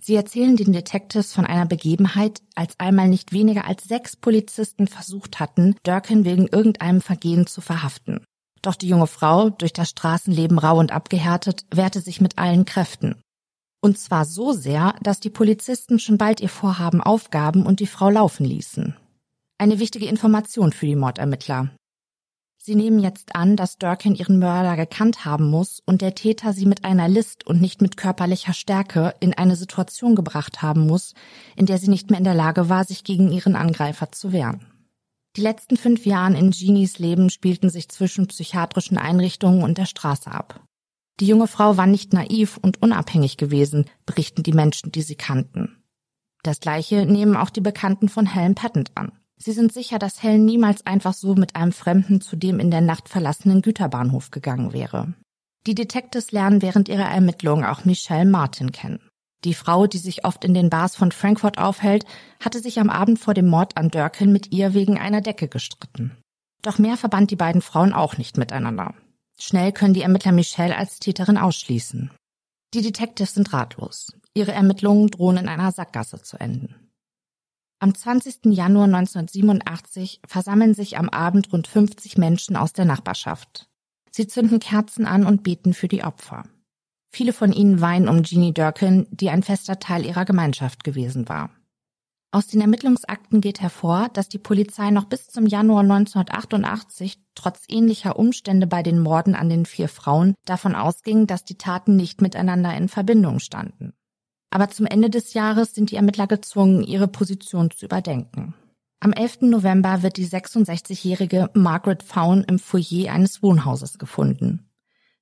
Sie 0.01 0.15
erzählen 0.15 0.55
den 0.55 0.73
Detectives 0.73 1.33
von 1.33 1.45
einer 1.45 1.65
Begebenheit, 1.65 2.41
als 2.55 2.79
einmal 2.79 3.07
nicht 3.07 3.31
weniger 3.31 3.65
als 3.65 3.85
sechs 3.85 4.15
Polizisten 4.15 4.87
versucht 4.87 5.39
hatten, 5.39 5.75
Durkin 5.83 6.25
wegen 6.25 6.47
irgendeinem 6.47 7.01
Vergehen 7.01 7.47
zu 7.47 7.61
verhaften. 7.61 8.23
Doch 8.61 8.75
die 8.75 8.87
junge 8.89 9.07
Frau, 9.07 9.49
durch 9.51 9.73
das 9.73 9.89
Straßenleben 9.89 10.57
rau 10.57 10.79
und 10.79 10.91
abgehärtet, 10.91 11.65
wehrte 11.71 12.01
sich 12.01 12.21
mit 12.21 12.37
allen 12.37 12.65
Kräften. 12.65 13.15
Und 13.85 13.99
zwar 13.99 14.25
so 14.25 14.51
sehr, 14.51 14.95
dass 15.03 15.19
die 15.19 15.29
Polizisten 15.29 15.99
schon 15.99 16.17
bald 16.17 16.41
ihr 16.41 16.49
Vorhaben 16.49 17.01
aufgaben 17.01 17.67
und 17.67 17.79
die 17.79 17.85
Frau 17.85 18.09
laufen 18.09 18.43
ließen. 18.43 18.95
Eine 19.59 19.77
wichtige 19.77 20.07
Information 20.07 20.73
für 20.73 20.87
die 20.87 20.95
Mordermittler. 20.95 21.69
Sie 22.57 22.73
nehmen 22.73 22.97
jetzt 22.97 23.35
an, 23.35 23.55
dass 23.55 23.77
Durkin 23.77 24.15
ihren 24.15 24.39
Mörder 24.39 24.75
gekannt 24.75 25.23
haben 25.23 25.51
muss 25.51 25.83
und 25.85 26.01
der 26.01 26.15
Täter 26.15 26.51
sie 26.51 26.65
mit 26.65 26.83
einer 26.83 27.07
List 27.07 27.45
und 27.45 27.61
nicht 27.61 27.79
mit 27.79 27.95
körperlicher 27.95 28.53
Stärke 28.53 29.13
in 29.19 29.35
eine 29.35 29.55
Situation 29.55 30.15
gebracht 30.15 30.63
haben 30.63 30.87
muss, 30.87 31.13
in 31.55 31.67
der 31.67 31.77
sie 31.77 31.91
nicht 31.91 32.09
mehr 32.09 32.17
in 32.17 32.25
der 32.25 32.33
Lage 32.33 32.69
war, 32.69 32.85
sich 32.85 33.03
gegen 33.03 33.31
ihren 33.31 33.55
Angreifer 33.55 34.11
zu 34.11 34.31
wehren. 34.31 34.65
Die 35.35 35.41
letzten 35.41 35.77
fünf 35.77 36.07
Jahre 36.07 36.35
in 36.35 36.49
Jeannies 36.49 36.97
Leben 36.97 37.29
spielten 37.29 37.69
sich 37.69 37.87
zwischen 37.89 38.25
psychiatrischen 38.25 38.97
Einrichtungen 38.97 39.61
und 39.61 39.77
der 39.77 39.85
Straße 39.85 40.31
ab. 40.31 40.59
Die 41.19 41.27
junge 41.27 41.47
Frau 41.47 41.77
war 41.77 41.87
nicht 41.87 42.13
naiv 42.13 42.57
und 42.61 42.81
unabhängig 42.81 43.37
gewesen, 43.37 43.85
berichten 44.05 44.43
die 44.43 44.53
Menschen, 44.53 44.91
die 44.91 45.01
sie 45.01 45.15
kannten. 45.15 45.81
Das 46.43 46.59
gleiche 46.59 47.05
nehmen 47.05 47.37
auch 47.37 47.49
die 47.49 47.61
Bekannten 47.61 48.09
von 48.09 48.25
Helen 48.25 48.55
Patent 48.55 48.91
an. 48.95 49.13
Sie 49.37 49.51
sind 49.51 49.73
sicher, 49.73 49.99
dass 49.99 50.23
Helen 50.23 50.45
niemals 50.45 50.85
einfach 50.85 51.13
so 51.13 51.35
mit 51.35 51.55
einem 51.55 51.71
Fremden 51.71 52.21
zu 52.21 52.35
dem 52.35 52.59
in 52.59 52.71
der 52.71 52.81
Nacht 52.81 53.09
verlassenen 53.09 53.61
Güterbahnhof 53.61 54.31
gegangen 54.31 54.73
wäre. 54.73 55.13
Die 55.67 55.75
Detectives 55.75 56.31
lernen 56.31 56.61
während 56.61 56.89
ihrer 56.89 57.09
Ermittlungen 57.09 57.65
auch 57.65 57.85
Michelle 57.85 58.29
Martin 58.29 58.71
kennen. 58.71 58.99
Die 59.43 59.53
Frau, 59.53 59.87
die 59.87 59.97
sich 59.97 60.25
oft 60.25 60.43
in 60.43 60.53
den 60.53 60.69
Bars 60.69 60.95
von 60.95 61.11
Frankfurt 61.11 61.57
aufhält, 61.57 62.05
hatte 62.39 62.59
sich 62.59 62.79
am 62.79 62.89
Abend 62.89 63.19
vor 63.19 63.33
dem 63.33 63.47
Mord 63.47 63.77
an 63.77 63.89
Durkin 63.89 64.31
mit 64.31 64.51
ihr 64.51 64.73
wegen 64.73 64.97
einer 64.97 65.21
Decke 65.21 65.47
gestritten. 65.47 66.17
Doch 66.61 66.79
mehr 66.79 66.97
verband 66.97 67.31
die 67.31 67.35
beiden 67.35 67.61
Frauen 67.61 67.93
auch 67.93 68.17
nicht 68.17 68.37
miteinander. 68.37 68.95
Schnell 69.39 69.71
können 69.71 69.93
die 69.93 70.01
Ermittler 70.01 70.31
Michelle 70.31 70.75
als 70.75 70.99
Täterin 70.99 71.37
ausschließen. 71.37 72.11
Die 72.73 72.81
Detectives 72.81 73.33
sind 73.33 73.53
ratlos. 73.53 74.13
Ihre 74.33 74.51
Ermittlungen 74.51 75.07
drohen 75.07 75.37
in 75.37 75.47
einer 75.47 75.71
Sackgasse 75.71 76.21
zu 76.21 76.37
enden. 76.37 76.91
Am 77.79 77.93
20. 77.93 78.45
Januar 78.45 78.85
1987 78.85 80.21
versammeln 80.25 80.73
sich 80.73 80.97
am 80.97 81.09
Abend 81.09 81.51
rund 81.51 81.67
50 81.67 82.17
Menschen 82.17 82.55
aus 82.55 82.73
der 82.73 82.85
Nachbarschaft. 82.85 83.69
Sie 84.11 84.27
zünden 84.27 84.59
Kerzen 84.59 85.05
an 85.05 85.25
und 85.25 85.43
beten 85.43 85.73
für 85.73 85.89
die 85.89 86.03
Opfer. 86.03 86.43
Viele 87.11 87.33
von 87.33 87.51
ihnen 87.51 87.81
weinen 87.81 88.09
um 88.09 88.23
Jeannie 88.23 88.53
Durkin, 88.53 89.07
die 89.11 89.29
ein 89.29 89.43
fester 89.43 89.79
Teil 89.79 90.05
ihrer 90.05 90.25
Gemeinschaft 90.25 90.83
gewesen 90.83 91.27
war. 91.29 91.49
Aus 92.35 92.47
den 92.47 92.59
Ermittlungsakten 92.59 93.39
geht 93.39 93.61
hervor, 93.61 94.09
dass 94.11 94.27
die 94.27 94.39
Polizei 94.39 94.91
noch 94.91 95.05
bis 95.05 95.29
zum 95.29 95.45
Januar 95.47 95.83
1988 95.83 97.17
trotz 97.33 97.63
ähnlicher 97.69 98.19
Umstände 98.19 98.67
bei 98.67 98.83
den 98.83 98.99
Morden 98.99 99.35
an 99.35 99.47
den 99.47 99.65
vier 99.65 99.87
Frauen 99.87 100.35
davon 100.43 100.75
ausging, 100.75 101.27
dass 101.27 101.45
die 101.45 101.57
Taten 101.57 101.95
nicht 101.95 102.19
miteinander 102.19 102.75
in 102.75 102.89
Verbindung 102.89 103.39
standen. 103.39 103.93
Aber 104.49 104.69
zum 104.69 104.85
Ende 104.85 105.09
des 105.09 105.33
Jahres 105.33 105.73
sind 105.73 105.91
die 105.91 105.95
Ermittler 105.95 106.27
gezwungen, 106.27 106.83
ihre 106.83 107.07
Position 107.07 107.71
zu 107.71 107.85
überdenken. 107.85 108.53
Am 108.99 109.13
11. 109.13 109.43
November 109.43 110.03
wird 110.03 110.17
die 110.17 110.27
66-jährige 110.27 111.51
Margaret 111.53 112.03
Faun 112.03 112.43
im 112.43 112.59
Foyer 112.59 113.13
eines 113.13 113.43
Wohnhauses 113.43 113.97
gefunden. 113.97 114.69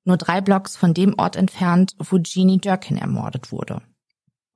Nur 0.04 0.18
drei 0.18 0.42
Blocks 0.42 0.76
von 0.76 0.96
dem 0.96 1.14
Ort 1.20 1.36
entfernt, 1.36 1.96
wo 2.00 2.18
Jeannie 2.18 2.58
Durkin 2.58 2.98
ermordet 2.98 3.52
wurde. 3.52 3.84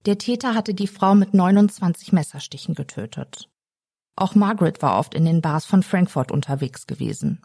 Der 0.07 0.17
Täter 0.17 0.55
hatte 0.55 0.73
die 0.73 0.87
Frau 0.87 1.15
mit 1.15 1.33
29 1.33 2.13
Messerstichen 2.13 2.75
getötet. 2.75 3.49
Auch 4.15 4.35
Margaret 4.35 4.81
war 4.81 4.97
oft 4.97 5.13
in 5.13 5.25
den 5.25 5.41
Bars 5.41 5.65
von 5.65 5.83
Frankfurt 5.83 6.31
unterwegs 6.31 6.87
gewesen. 6.87 7.41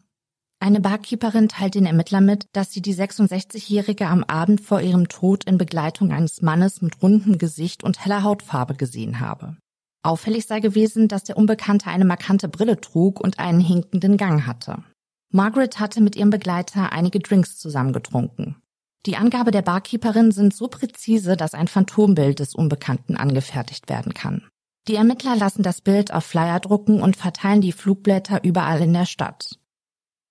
Eine 0.61 0.81
Barkeeperin 0.81 1.49
teilt 1.49 1.75
den 1.75 1.87
Ermittlern 1.87 2.25
mit, 2.25 2.47
dass 2.53 2.71
sie 2.71 2.81
die 2.81 2.95
66-Jährige 2.95 4.07
am 4.07 4.23
Abend 4.23 4.61
vor 4.61 4.81
ihrem 4.81 5.09
Tod 5.09 5.43
in 5.43 5.59
Begleitung 5.59 6.13
eines 6.13 6.41
Mannes 6.41 6.83
mit 6.83 7.03
rundem 7.03 7.37
Gesicht 7.37 7.83
und 7.83 8.05
heller 8.05 8.23
Hautfarbe 8.23 8.77
gesehen 8.77 9.19
habe. 9.19 9.57
Auffällig 10.05 10.47
sei 10.47 10.61
gewesen, 10.61 11.09
dass 11.09 11.25
der 11.25 11.39
Unbekannte 11.39 11.89
eine 11.89 12.05
markante 12.05 12.49
Brille 12.49 12.81
trug 12.81 13.21
und 13.21 13.41
einen 13.41 13.59
hinkenden 13.59 14.17
Gang 14.17 14.47
hatte. 14.47 14.85
Margaret 15.33 15.81
hatte 15.81 16.01
mit 16.01 16.15
ihrem 16.15 16.31
Begleiter 16.31 16.93
einige 16.93 17.19
Drinks 17.19 17.59
zusammengetrunken. 17.59 18.62
Die 19.05 19.17
Angabe 19.17 19.51
der 19.51 19.63
Barkeeperin 19.63 20.31
sind 20.31 20.55
so 20.55 20.69
präzise, 20.69 21.37
dass 21.37 21.55
ein 21.55 21.67
Phantombild 21.67 22.39
des 22.39 22.55
Unbekannten 22.55 23.17
angefertigt 23.17 23.89
werden 23.89 24.15
kann. 24.15 24.49
Die 24.89 24.95
Ermittler 24.95 25.37
lassen 25.37 25.63
das 25.63 25.81
Bild 25.81 26.13
auf 26.13 26.25
Flyer 26.25 26.61
drucken 26.61 27.03
und 27.03 27.17
verteilen 27.17 27.61
die 27.61 27.73
Flugblätter 27.73 28.45
überall 28.45 28.81
in 28.81 28.93
der 28.93 29.07
Stadt. 29.07 29.59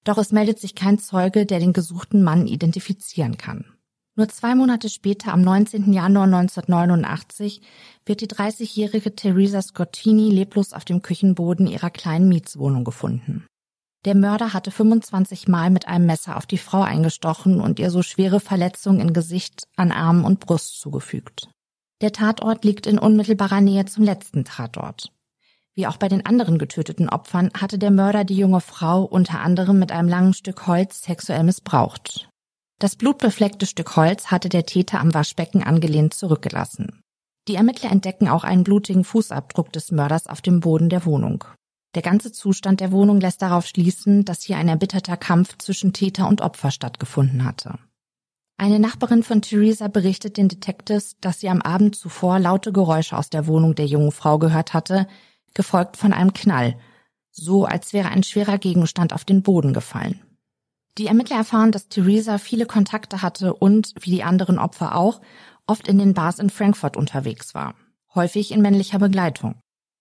Doch 0.04 0.18
es 0.18 0.32
meldet 0.32 0.60
sich 0.60 0.74
kein 0.74 1.00
Zeuge, 1.00 1.46
der 1.46 1.60
den 1.60 1.74
gesuchten 1.74 2.24
Mann 2.24 2.48
identifizieren 2.48 3.38
kann. 3.38 3.66
Nur 4.16 4.28
zwei 4.28 4.56
Monate 4.56 4.90
später, 4.90 5.32
am 5.32 5.42
19. 5.42 5.94
Januar 5.94 6.26
1989, 6.26 7.62
wird 8.06 8.22
die 8.22 8.28
30-jährige 8.28 9.16
Theresa 9.16 9.62
Scottini 9.62 10.30
leblos 10.30 10.74
auf 10.74 10.84
dem 10.84 11.02
Küchenboden 11.02 11.68
ihrer 11.68 11.90
kleinen 11.90 12.28
Mietswohnung 12.28 12.84
gefunden. 12.84 13.46
Der 14.04 14.16
Mörder 14.16 14.54
hatte 14.54 14.72
25 14.72 15.48
Mal 15.48 15.70
mit 15.70 15.88
einem 15.88 16.08
Messer 16.08 16.38
auf 16.38 16.48
die 16.48 16.58
Frau 16.58 16.82
eingestochen 16.82 17.62
und 17.62 17.80
ihr 17.80 17.92
so 17.92 18.02
schwere 18.02 18.40
Verletzungen 18.40 19.00
in 19.00 19.14
Gesicht, 19.14 19.68
an 19.76 19.92
Armen 19.92 20.26
und 20.26 20.40
Brust 20.40 20.80
zugefügt. 20.80 21.50
Der 22.02 22.12
Tatort 22.12 22.66
liegt 22.66 22.88
in 22.88 22.98
unmittelbarer 22.98 23.62
Nähe 23.62 23.86
zum 23.86 24.04
letzten 24.04 24.44
Tatort. 24.44 25.12
Wie 25.76 25.86
auch 25.86 25.98
bei 25.98 26.08
den 26.08 26.26
anderen 26.26 26.58
getöteten 26.58 27.10
Opfern 27.10 27.52
hatte 27.56 27.78
der 27.78 27.92
Mörder 27.92 28.24
die 28.24 28.36
junge 28.36 28.60
Frau 28.60 29.04
unter 29.04 29.40
anderem 29.40 29.78
mit 29.78 29.92
einem 29.92 30.10
langen 30.10 30.34
Stück 30.34 30.66
Holz 30.66 31.04
sexuell 31.04 31.44
missbraucht. 31.44 32.28
Das 32.80 32.96
blutbefleckte 32.96 33.68
Stück 33.68 33.96
Holz 33.96 34.32
hatte 34.32 34.50
der 34.50 34.66
Täter 34.66 35.00
am 35.00 35.14
Waschbecken 35.14 35.62
angelehnt 35.62 36.16
zurückgelassen. 36.16 37.04
Die 37.48 37.56
Ermittler 37.56 37.92
entdecken 37.92 38.28
auch 38.28 38.44
einen 38.44 38.64
blutigen 38.64 39.04
Fußabdruck 39.04 39.72
des 39.72 39.92
Mörders 39.92 40.26
auf 40.26 40.42
dem 40.42 40.60
Boden 40.60 40.90
der 40.90 41.06
Wohnung. 41.06 41.44
Der 41.94 42.02
ganze 42.02 42.32
Zustand 42.32 42.80
der 42.80 42.92
Wohnung 42.92 43.20
lässt 43.20 43.42
darauf 43.42 43.68
schließen, 43.68 44.24
dass 44.24 44.44
hier 44.44 44.58
ein 44.58 44.70
erbitterter 44.70 45.18
Kampf 45.18 45.58
zwischen 45.58 45.92
Täter 45.92 46.28
und 46.28 46.42
Opfer 46.42 46.72
stattgefunden 46.72 47.44
hatte. 47.44 47.80
Eine 48.58 48.80
Nachbarin 48.80 49.24
von 49.24 49.42
Theresa 49.42 49.88
berichtet 49.88 50.38
den 50.38 50.48
Detectives, 50.48 51.18
dass 51.20 51.40
sie 51.40 51.50
am 51.50 51.62
Abend 51.62 51.96
zuvor 51.96 52.40
laute 52.40 52.72
Geräusche 52.72 53.18
aus 53.18 53.30
der 53.30 53.48
Wohnung 53.48 53.76
der 53.76 53.88
jungen 53.88 54.12
Frau 54.12 54.38
gehört 54.38 54.74
hatte, 54.74 55.08
gefolgt 55.54 55.98
von 55.98 56.14
einem 56.14 56.32
Knall, 56.34 56.78
so 57.32 57.66
als 57.66 57.92
wäre 57.92 58.10
ein 58.10 58.24
schwerer 58.24 58.58
Gegenstand 58.58 59.14
auf 59.14 59.26
den 59.26 59.42
Boden 59.42 59.74
gefallen. 59.74 60.22
Die 60.98 61.08
Ermittler 61.08 61.38
erfahren, 61.38 61.72
dass 61.72 61.88
Theresa 61.88 62.38
viele 62.38 62.66
Kontakte 62.66 63.22
hatte 63.22 63.54
und, 63.54 63.94
wie 64.00 64.12
die 64.12 64.24
anderen 64.24 64.60
Opfer 64.60 64.96
auch, 64.96 65.22
oft 65.66 65.88
in 65.88 65.98
den 65.98 66.14
Bars 66.14 66.40
in 66.40 66.50
Frankfurt 66.50 66.98
unterwegs 66.98 67.56
war, 67.56 67.76
häufig 68.14 68.52
in 68.52 68.62
männlicher 68.62 69.00
Begleitung. 69.00 69.56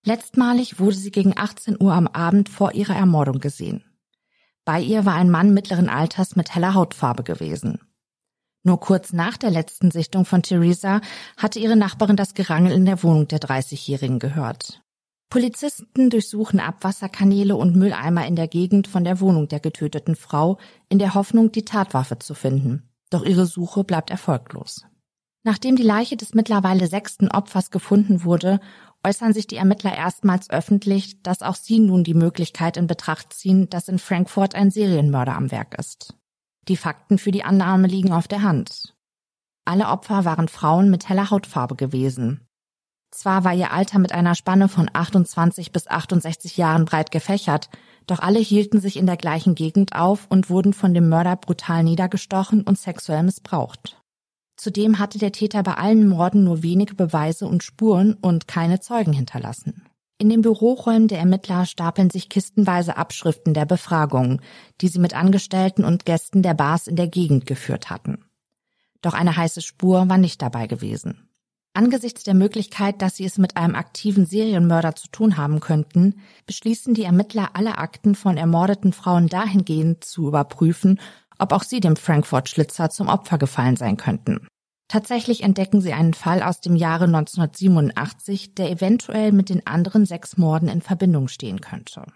Letztmalig 0.04 0.78
wurde 0.78 0.97
sie 0.97 1.11
gegen 1.11 1.37
18 1.37 1.76
Uhr 1.80 1.92
am 1.92 2.07
Abend 2.07 2.49
vor 2.49 2.73
ihrer 2.73 2.97
Ermordung 2.97 3.38
gesehen. 3.38 3.85
Bei 4.64 4.80
ihr 4.80 5.04
war 5.04 5.14
ein 5.14 5.30
Mann 5.30 5.52
mittleren 5.52 5.88
Alters 5.88 6.37
mit 6.37 6.54
heller 6.54 6.75
Hautfarbe 6.75 7.23
gewesen. 7.23 7.80
Nur 8.62 8.78
kurz 8.78 9.12
nach 9.12 9.37
der 9.37 9.50
letzten 9.50 9.90
Sichtung 9.90 10.25
von 10.25 10.42
Theresa 10.42 11.00
hatte 11.37 11.59
ihre 11.59 11.76
Nachbarin 11.76 12.16
das 12.16 12.35
Gerangel 12.35 12.73
in 12.73 12.85
der 12.85 13.02
Wohnung 13.02 13.26
der 13.26 13.40
30-Jährigen 13.40 14.19
gehört. 14.19 14.83
Polizisten 15.30 16.11
durchsuchen 16.11 16.61
Abwasserkanäle 16.61 17.57
und 17.57 17.76
Mülleimer 17.76 18.26
in 18.26 18.37
der 18.37 18.49
Gegend 18.49 18.88
von 18.88 19.04
der 19.04 19.21
Wohnung 19.21 19.49
der 19.49 19.61
getöteten 19.61 20.16
Frau 20.16 20.59
in 20.88 20.99
der 20.99 21.14
Hoffnung, 21.14 21.52
die 21.52 21.64
Tatwaffe 21.64 22.19
zu 22.19 22.35
finden. 22.35 22.90
Doch 23.11 23.25
ihre 23.25 23.47
Suche 23.47 23.85
bleibt 23.85 24.11
erfolglos. 24.11 24.85
Nachdem 25.42 25.76
die 25.76 25.83
Leiche 25.83 26.16
des 26.16 26.35
mittlerweile 26.35 26.87
sechsten 26.87 27.30
Opfers 27.30 27.71
gefunden 27.71 28.25
wurde, 28.25 28.61
äußern 29.04 29.33
sich 29.33 29.47
die 29.47 29.57
Ermittler 29.57 29.97
erstmals 29.97 30.50
öffentlich, 30.50 31.23
dass 31.23 31.42
auch 31.42 31.54
sie 31.54 31.78
nun 31.78 32.04
die 32.04 32.14
Möglichkeit 32.14 32.76
in 32.76 32.87
Betracht 32.87 33.33
ziehen, 33.33 33.69
dass 33.71 33.88
in 33.88 33.99
Frankfurt 33.99 34.54
ein 34.54 34.71
Serienmörder 34.71 35.35
am 35.35 35.50
Werk 35.50 35.78
ist. 35.78 36.14
Die 36.69 36.76
Fakten 36.76 37.19
für 37.19 37.30
die 37.30 37.45
Annahme 37.45 37.88
liegen 37.88 38.12
auf 38.12 38.28
der 38.28 38.42
Hand. 38.42 38.95
Alle 39.64 39.88
Opfer 39.88 40.25
waren 40.25 40.49
Frauen 40.49 40.90
mit 40.90 41.09
heller 41.09 41.31
Hautfarbe 41.31 41.77
gewesen. 41.77 42.46
Zwar 43.11 43.44
war 43.44 43.55
ihr 43.55 43.72
Alter 43.72 43.98
mit 43.98 44.12
einer 44.12 44.35
Spanne 44.35 44.68
von 44.68 44.88
28 44.92 45.72
bis 45.72 45.88
68 45.88 46.57
Jahren 46.57 46.85
breit 46.85 47.11
gefächert, 47.11 47.68
doch 48.07 48.20
alle 48.20 48.38
hielten 48.38 48.81
sich 48.81 48.96
in 48.96 49.07
der 49.07 49.16
gleichen 49.16 49.55
Gegend 49.55 49.94
auf 49.94 50.27
und 50.29 50.48
wurden 50.48 50.72
von 50.72 50.94
dem 50.94 51.09
Mörder 51.09 51.37
brutal 51.37 51.83
niedergestochen 51.83 52.62
und 52.62 52.79
sexuell 52.79 53.22
missbraucht. 53.22 53.99
Zudem 54.61 54.99
hatte 54.99 55.18
der 55.18 55.33
Täter 55.33 55.62
bei 55.62 55.73
allen 55.73 56.07
Morden 56.07 56.44
nur 56.44 56.62
wenige 56.62 56.94
Beweise 56.94 57.46
und 57.46 57.62
Spuren 57.62 58.18
und 58.20 58.46
keine 58.46 58.79
Zeugen 58.79 59.14
hinterlassen. 59.14 59.87
In 60.18 60.29
den 60.29 60.42
Büroräumen 60.42 61.09
der 61.09 61.18
Ermittler 61.18 61.64
stapeln 61.64 62.11
sich 62.11 62.29
kistenweise 62.29 62.99
Abschriften 62.99 63.55
der 63.55 63.64
Befragungen, 63.64 64.42
die 64.83 64.88
sie 64.88 64.99
mit 64.99 65.14
Angestellten 65.14 65.83
und 65.83 66.05
Gästen 66.05 66.42
der 66.42 66.53
Bars 66.53 66.88
in 66.88 66.96
der 66.96 67.09
Gegend 67.09 67.46
geführt 67.46 67.88
hatten. 67.88 68.27
Doch 69.01 69.14
eine 69.14 69.35
heiße 69.35 69.62
Spur 69.62 70.07
war 70.11 70.18
nicht 70.18 70.42
dabei 70.42 70.66
gewesen. 70.66 71.31
Angesichts 71.73 72.23
der 72.25 72.35
Möglichkeit, 72.35 73.01
dass 73.01 73.16
sie 73.16 73.25
es 73.25 73.38
mit 73.38 73.57
einem 73.57 73.77
aktiven 73.77 74.27
Serienmörder 74.27 74.94
zu 74.94 75.09
tun 75.09 75.38
haben 75.38 75.61
könnten, 75.61 76.16
beschließen 76.44 76.92
die 76.92 77.05
Ermittler 77.05 77.51
alle 77.55 77.79
Akten 77.79 78.14
von 78.14 78.37
ermordeten 78.37 78.92
Frauen 78.92 79.29
dahingehend 79.29 80.05
zu 80.05 80.29
überprüfen, 80.29 81.01
ob 81.40 81.53
auch 81.53 81.62
sie 81.62 81.81
dem 81.81 81.96
Frankfurt-Schlitzer 81.96 82.90
zum 82.90 83.09
Opfer 83.09 83.38
gefallen 83.38 83.76
sein 83.76 83.96
könnten. 83.96 84.46
Tatsächlich 84.88 85.44
entdecken 85.44 85.81
sie 85.81 85.92
einen 85.92 86.14
Fall 86.14 86.42
aus 86.42 86.61
dem 86.61 86.74
Jahre 86.74 87.05
1987, 87.05 88.55
der 88.55 88.70
eventuell 88.70 89.31
mit 89.31 89.48
den 89.48 89.66
anderen 89.66 90.05
sechs 90.05 90.37
Morden 90.37 90.68
in 90.68 90.83
Verbindung 90.83 91.29
stehen 91.29 91.61
könnte. 91.61 92.07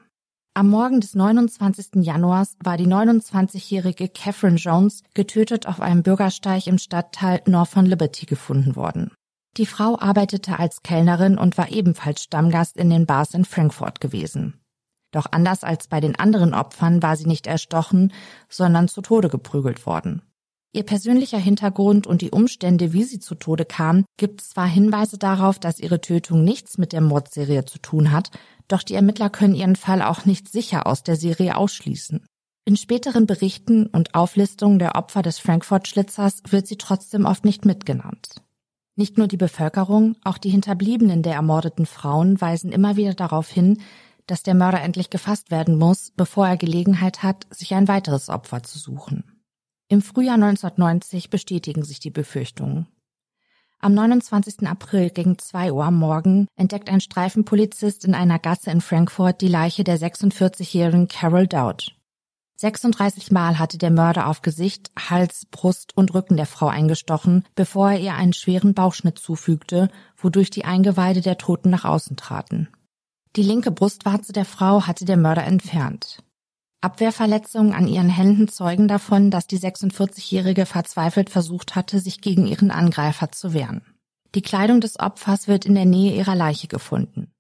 Am 0.54 0.70
Morgen 0.70 1.00
des 1.00 1.14
29. 1.14 2.04
Januars 2.04 2.56
war 2.62 2.76
die 2.76 2.87
29-jährige 2.87 4.08
Catherine 4.08 4.56
Jones 4.56 5.02
getötet 5.14 5.66
auf 5.66 5.80
einem 5.80 6.02
Bürgersteig 6.02 6.66
im 6.66 6.78
Stadtteil 6.78 7.42
Northern 7.46 7.87
Liberty 7.87 8.26
gefunden 8.26 8.76
worden. 8.76 9.10
Die 9.56 9.66
Frau 9.66 9.98
arbeitete 9.98 10.58
als 10.58 10.82
Kellnerin 10.82 11.38
und 11.38 11.56
war 11.56 11.70
ebenfalls 11.70 12.24
Stammgast 12.24 12.76
in 12.76 12.90
den 12.90 13.06
Bars 13.06 13.34
in 13.34 13.44
Frankfurt 13.44 14.00
gewesen. 14.00 14.54
Doch 15.14 15.27
anders 15.31 15.62
als 15.62 15.87
bei 15.87 16.00
den 16.00 16.18
anderen 16.18 16.55
Opfern 16.55 17.00
war 17.00 17.16
sie 17.16 17.27
nicht 17.29 17.46
erstochen, 17.46 18.12
sondern 18.48 18.88
zu 18.88 19.00
Tode 19.00 19.29
geprügelt 19.29 19.87
worden. 19.87 20.22
Ihr 20.72 20.83
persönlicher 20.83 21.38
Hintergrund 21.38 22.09
und 22.09 22.20
die 22.20 22.33
Umstände, 22.33 22.92
wie 22.92 23.05
sie 23.05 23.20
zu 23.20 23.37
Tode 23.37 23.64
kam, 23.64 24.05
gibt 24.16 24.40
zwar 24.40 24.66
Hinweise 24.66 25.16
darauf, 25.16 25.61
dass 25.61 25.79
ihre 25.79 26.00
Tötung 26.00 26.42
nichts 26.42 26.79
mit 26.79 26.92
der 26.92 27.00
Mordserie 27.00 27.64
zu 27.64 27.79
tun 27.79 28.11
hat, 28.11 28.33
doch 28.66 28.83
die 28.83 28.94
Ermittler 28.94 29.31
können 29.31 29.55
ihren 29.55 29.77
Fall 29.77 30.03
auch 30.03 30.24
nicht 30.24 30.50
sicher 30.50 30.88
aus 30.88 31.05
der 31.05 31.14
Serie 31.14 31.57
ausschließen. 31.57 32.27
In 32.64 32.77
späteren 32.77 33.27
Berichten 33.27 33.87
und 33.87 34.16
Auflistungen 34.16 34.81
der 34.81 34.96
Opfer 34.96 35.22
des 35.22 35.38
Frankfurt-Schlitzers 35.38 36.42
wird 36.48 36.66
sie 36.66 36.77
trotzdem 36.77 37.24
oft 37.24 37.44
nicht 37.44 37.64
mitgenannt. 37.64 38.42
Nicht 38.96 39.16
nur 39.16 39.29
die 39.29 39.37
Bevölkerung, 39.37 40.16
auch 40.24 40.38
die 40.38 40.50
Hinterbliebenen 40.50 41.22
der 41.22 41.35
ermordeten 41.35 41.87
Frauen 41.87 42.40
weisen 42.40 42.72
immer 42.72 42.96
wieder 42.96 43.14
darauf 43.14 43.48
hin, 43.48 43.81
dass 44.26 44.42
der 44.42 44.54
Mörder 44.54 44.80
endlich 44.80 45.10
gefasst 45.10 45.50
werden 45.50 45.76
muss, 45.76 46.12
bevor 46.16 46.46
er 46.46 46.56
Gelegenheit 46.56 47.22
hat, 47.22 47.46
sich 47.50 47.74
ein 47.74 47.88
weiteres 47.88 48.28
Opfer 48.28 48.62
zu 48.62 48.78
suchen. 48.78 49.24
Im 49.88 50.02
Frühjahr 50.02 50.34
1990 50.34 51.30
bestätigen 51.30 51.84
sich 51.84 52.00
die 52.00 52.10
Befürchtungen. 52.10 52.88
Am 53.80 53.92
29. 53.92 54.66
April 54.66 55.10
gegen 55.10 55.38
2 55.38 55.72
Uhr 55.72 55.84
am 55.84 55.98
Morgen 55.98 56.46
entdeckt 56.56 56.88
ein 56.88 57.02
Streifenpolizist 57.02 58.06
in 58.06 58.14
einer 58.14 58.38
Gasse 58.38 58.70
in 58.70 58.80
Frankfurt 58.80 59.42
die 59.42 59.48
Leiche 59.48 59.84
der 59.84 59.98
46-jährigen 59.98 61.06
Carol 61.08 61.46
Dowd. 61.46 61.92
36 62.56 63.30
Mal 63.30 63.58
hatte 63.58 63.76
der 63.76 63.90
Mörder 63.90 64.28
auf 64.28 64.40
Gesicht, 64.40 64.90
Hals, 64.98 65.44
Brust 65.50 65.94
und 65.96 66.14
Rücken 66.14 66.37
der 66.37 66.46
Frau 66.46 66.68
eingestochen, 66.68 67.44
bevor 67.56 67.90
er 67.90 68.00
ihr 68.00 68.14
einen 68.14 68.32
schweren 68.32 68.72
Bauchschnitt 68.72 69.18
zufügte, 69.18 69.90
wodurch 70.16 70.48
die 70.48 70.64
Eingeweide 70.64 71.20
der 71.20 71.37
Toten 71.37 71.68
nach 71.68 71.84
außen 71.84 72.16
traten. 72.16 72.68
Die 73.36 73.42
linke 73.42 73.72
Brustwarze 73.72 74.32
der 74.32 74.44
Frau 74.44 74.86
hatte 74.86 75.04
der 75.04 75.16
Mörder 75.16 75.44
entfernt. 75.44 76.22
Abwehrverletzungen 76.80 77.72
an 77.72 77.88
ihren 77.88 78.08
Händen 78.08 78.46
zeugen 78.46 78.86
davon, 78.86 79.30
dass 79.30 79.46
die 79.46 79.58
46-Jährige 79.58 80.66
verzweifelt 80.66 81.30
versucht 81.30 81.74
hatte, 81.74 81.98
sich 81.98 82.20
gegen 82.20 82.46
ihren 82.46 82.70
Angreifer 82.70 83.32
zu 83.32 83.52
wehren. 83.52 83.82
Die 84.34 84.42
Kleidung 84.42 84.80
des 84.80 85.00
Opfers 85.00 85.48
wird 85.48 85.64
in 85.64 85.74
der 85.74 85.86
Nähe 85.86 86.14
ihrer 86.14 86.34
Leiche 86.34 86.68
gefunden. 86.68 87.32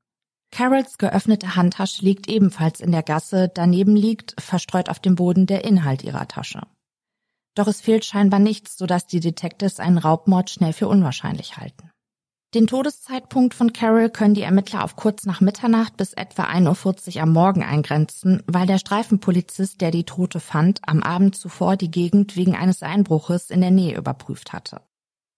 Carols 0.50 0.98
geöffnete 0.98 1.56
Handtasche 1.56 2.04
liegt 2.04 2.28
ebenfalls 2.28 2.80
in 2.80 2.90
der 2.90 3.02
Gasse, 3.02 3.50
daneben 3.52 3.94
liegt, 3.94 4.40
verstreut 4.40 4.88
auf 4.88 4.98
dem 4.98 5.14
Boden, 5.14 5.46
der 5.46 5.64
Inhalt 5.64 6.02
ihrer 6.02 6.26
Tasche. 6.26 6.62
Doch 7.54 7.66
es 7.68 7.80
fehlt 7.80 8.04
scheinbar 8.04 8.40
nichts, 8.40 8.76
sodass 8.76 9.06
die 9.06 9.20
Detectives 9.20 9.78
einen 9.78 9.98
Raubmord 9.98 10.50
schnell 10.50 10.72
für 10.72 10.88
unwahrscheinlich 10.88 11.56
halten. 11.56 11.90
Den 12.54 12.68
Todeszeitpunkt 12.68 13.52
von 13.52 13.72
Carol 13.72 14.10
können 14.10 14.34
die 14.34 14.42
Ermittler 14.42 14.84
auf 14.84 14.94
kurz 14.94 15.26
nach 15.26 15.40
Mitternacht 15.40 15.96
bis 15.96 16.12
etwa 16.12 16.44
1.40 16.44 17.16
Uhr 17.16 17.22
am 17.22 17.32
Morgen 17.32 17.64
eingrenzen, 17.64 18.44
weil 18.46 18.68
der 18.68 18.78
Streifenpolizist, 18.78 19.80
der 19.80 19.90
die 19.90 20.04
Tote 20.04 20.38
fand, 20.38 20.80
am 20.86 21.02
Abend 21.02 21.34
zuvor 21.34 21.76
die 21.76 21.90
Gegend 21.90 22.36
wegen 22.36 22.54
eines 22.54 22.84
Einbruches 22.84 23.50
in 23.50 23.60
der 23.60 23.72
Nähe 23.72 23.96
überprüft 23.96 24.52
hatte. 24.52 24.82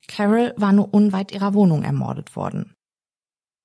Carol 0.08 0.52
war 0.58 0.74
nur 0.74 0.92
unweit 0.92 1.32
ihrer 1.32 1.54
Wohnung 1.54 1.84
ermordet 1.84 2.36
worden. 2.36 2.74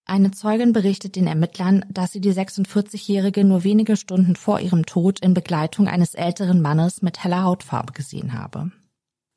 Eine 0.06 0.32
Zeugin 0.32 0.72
berichtet 0.72 1.18
den 1.18 1.28
Ermittlern, 1.28 1.84
dass 1.90 2.14
sie 2.14 2.22
die 2.22 2.34
46-Jährige 2.34 3.44
nur 3.44 3.66
wenige 3.66 3.98
Stunden 3.98 4.38
vor 4.38 4.62
ihrem 4.62 4.86
Tod 4.86 5.20
in 5.20 5.34
Begleitung 5.34 5.90
eines 5.90 6.16
älteren 6.16 6.62
Mannes 6.62 7.02
mit 7.02 7.22
heller 7.22 7.44
Hautfarbe 7.44 7.92
gesehen 7.92 8.32
habe. 8.32 8.72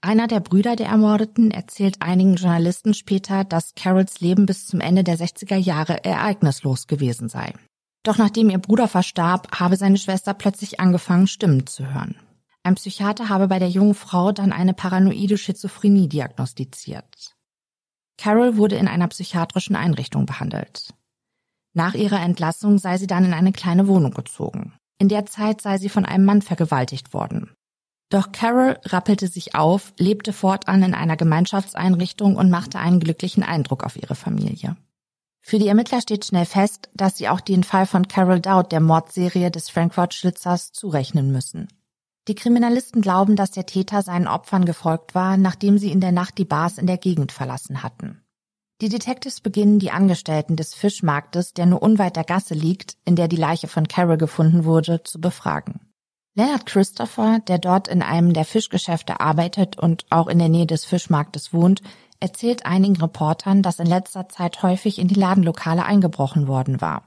Einer 0.04 0.26
der 0.26 0.40
Brüder 0.40 0.76
der 0.76 0.88
Ermordeten 0.88 1.50
erzählt 1.50 2.02
einigen 2.02 2.34
Journalisten 2.34 2.92
später, 2.92 3.42
dass 3.42 3.74
Carols 3.74 4.20
Leben 4.20 4.44
bis 4.44 4.66
zum 4.66 4.82
Ende 4.82 5.02
der 5.02 5.16
60er 5.16 5.56
Jahre 5.56 6.04
ereignislos 6.04 6.86
gewesen 6.86 7.30
sei. 7.30 7.54
Doch 8.02 8.18
nachdem 8.18 8.50
ihr 8.50 8.58
Bruder 8.58 8.86
verstarb, 8.86 9.58
habe 9.58 9.78
seine 9.78 9.96
Schwester 9.96 10.34
plötzlich 10.34 10.78
angefangen, 10.78 11.26
Stimmen 11.26 11.66
zu 11.66 11.90
hören. 11.90 12.16
Ein 12.62 12.74
Psychiater 12.74 13.30
habe 13.30 13.48
bei 13.48 13.58
der 13.58 13.70
jungen 13.70 13.94
Frau 13.94 14.30
dann 14.30 14.52
eine 14.52 14.74
paranoide 14.74 15.38
Schizophrenie 15.38 16.06
diagnostiziert. 16.06 17.34
Carol 18.18 18.58
wurde 18.58 18.76
in 18.76 18.88
einer 18.88 19.08
psychiatrischen 19.08 19.74
Einrichtung 19.74 20.26
behandelt. 20.26 20.92
Nach 21.72 21.94
ihrer 21.94 22.20
Entlassung 22.20 22.76
sei 22.76 22.98
sie 22.98 23.06
dann 23.06 23.24
in 23.24 23.32
eine 23.32 23.52
kleine 23.52 23.88
Wohnung 23.88 24.12
gezogen. 24.12 24.74
In 24.98 25.08
der 25.08 25.24
Zeit 25.24 25.62
sei 25.62 25.78
sie 25.78 25.88
von 25.88 26.04
einem 26.04 26.26
Mann 26.26 26.42
vergewaltigt 26.42 27.14
worden. 27.14 27.54
Doch 28.14 28.30
Carol 28.30 28.78
rappelte 28.84 29.26
sich 29.26 29.56
auf, 29.56 29.92
lebte 29.98 30.32
fortan 30.32 30.84
in 30.84 30.94
einer 30.94 31.16
Gemeinschaftseinrichtung 31.16 32.36
und 32.36 32.48
machte 32.48 32.78
einen 32.78 33.00
glücklichen 33.00 33.42
Eindruck 33.42 33.82
auf 33.82 33.96
ihre 33.96 34.14
Familie. 34.14 34.76
Für 35.40 35.58
die 35.58 35.66
Ermittler 35.66 36.00
steht 36.00 36.24
schnell 36.24 36.44
fest, 36.44 36.90
dass 36.94 37.16
sie 37.16 37.28
auch 37.28 37.40
den 37.40 37.64
Fall 37.64 37.86
von 37.86 38.06
Carol 38.06 38.38
Dowd 38.38 38.68
der 38.70 38.78
Mordserie 38.78 39.50
des 39.50 39.68
Frankfurt 39.68 40.14
Schlitzers 40.14 40.70
zurechnen 40.70 41.32
müssen. 41.32 41.66
Die 42.28 42.36
Kriminalisten 42.36 43.02
glauben, 43.02 43.34
dass 43.34 43.50
der 43.50 43.66
Täter 43.66 44.00
seinen 44.02 44.28
Opfern 44.28 44.64
gefolgt 44.64 45.16
war, 45.16 45.36
nachdem 45.36 45.76
sie 45.76 45.90
in 45.90 46.00
der 46.00 46.12
Nacht 46.12 46.38
die 46.38 46.44
Bars 46.44 46.78
in 46.78 46.86
der 46.86 46.98
Gegend 46.98 47.32
verlassen 47.32 47.82
hatten. 47.82 48.22
Die 48.80 48.90
Detectives 48.90 49.40
beginnen 49.40 49.80
die 49.80 49.90
Angestellten 49.90 50.54
des 50.54 50.72
Fischmarktes, 50.72 51.52
der 51.52 51.66
nur 51.66 51.82
unweit 51.82 52.14
der 52.14 52.22
Gasse 52.22 52.54
liegt, 52.54 52.96
in 53.04 53.16
der 53.16 53.26
die 53.26 53.34
Leiche 53.34 53.66
von 53.66 53.88
Carol 53.88 54.18
gefunden 54.18 54.64
wurde, 54.64 55.02
zu 55.02 55.20
befragen. 55.20 55.80
Leonard 56.36 56.66
Christopher, 56.66 57.38
der 57.46 57.58
dort 57.58 57.86
in 57.86 58.02
einem 58.02 58.32
der 58.32 58.44
Fischgeschäfte 58.44 59.20
arbeitet 59.20 59.78
und 59.78 60.04
auch 60.10 60.26
in 60.26 60.40
der 60.40 60.48
Nähe 60.48 60.66
des 60.66 60.84
Fischmarktes 60.84 61.52
wohnt, 61.52 61.80
erzählt 62.18 62.66
einigen 62.66 62.96
Reportern, 62.96 63.62
dass 63.62 63.78
in 63.78 63.86
letzter 63.86 64.28
Zeit 64.28 64.62
häufig 64.62 64.98
in 64.98 65.06
die 65.06 65.14
Ladenlokale 65.14 65.84
eingebrochen 65.84 66.48
worden 66.48 66.80
war. 66.80 67.06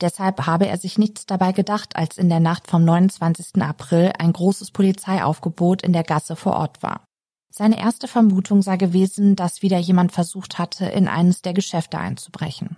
Deshalb 0.00 0.46
habe 0.46 0.66
er 0.66 0.76
sich 0.76 0.98
nichts 0.98 1.24
dabei 1.24 1.52
gedacht, 1.52 1.94
als 1.94 2.18
in 2.18 2.28
der 2.28 2.40
Nacht 2.40 2.66
vom 2.66 2.84
29. 2.84 3.62
April 3.62 4.12
ein 4.18 4.32
großes 4.32 4.72
Polizeiaufgebot 4.72 5.82
in 5.82 5.92
der 5.92 6.02
Gasse 6.02 6.34
vor 6.34 6.54
Ort 6.54 6.82
war. 6.82 7.04
Seine 7.50 7.78
erste 7.78 8.08
Vermutung 8.08 8.62
sei 8.62 8.76
gewesen, 8.76 9.36
dass 9.36 9.62
wieder 9.62 9.78
jemand 9.78 10.10
versucht 10.10 10.58
hatte, 10.58 10.86
in 10.86 11.06
eines 11.06 11.42
der 11.42 11.52
Geschäfte 11.52 11.98
einzubrechen. 11.98 12.76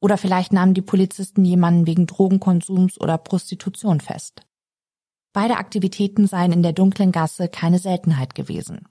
Oder 0.00 0.16
vielleicht 0.16 0.52
nahmen 0.52 0.74
die 0.74 0.82
Polizisten 0.82 1.44
jemanden 1.44 1.88
wegen 1.88 2.06
Drogenkonsums 2.06 3.00
oder 3.00 3.18
Prostitution 3.18 4.00
fest. 4.00 4.42
Beide 5.32 5.58
Aktivitäten 5.58 6.26
seien 6.26 6.52
in 6.52 6.62
der 6.62 6.72
dunklen 6.72 7.12
Gasse 7.12 7.48
keine 7.48 7.78
Seltenheit 7.78 8.34
gewesen. 8.34 8.88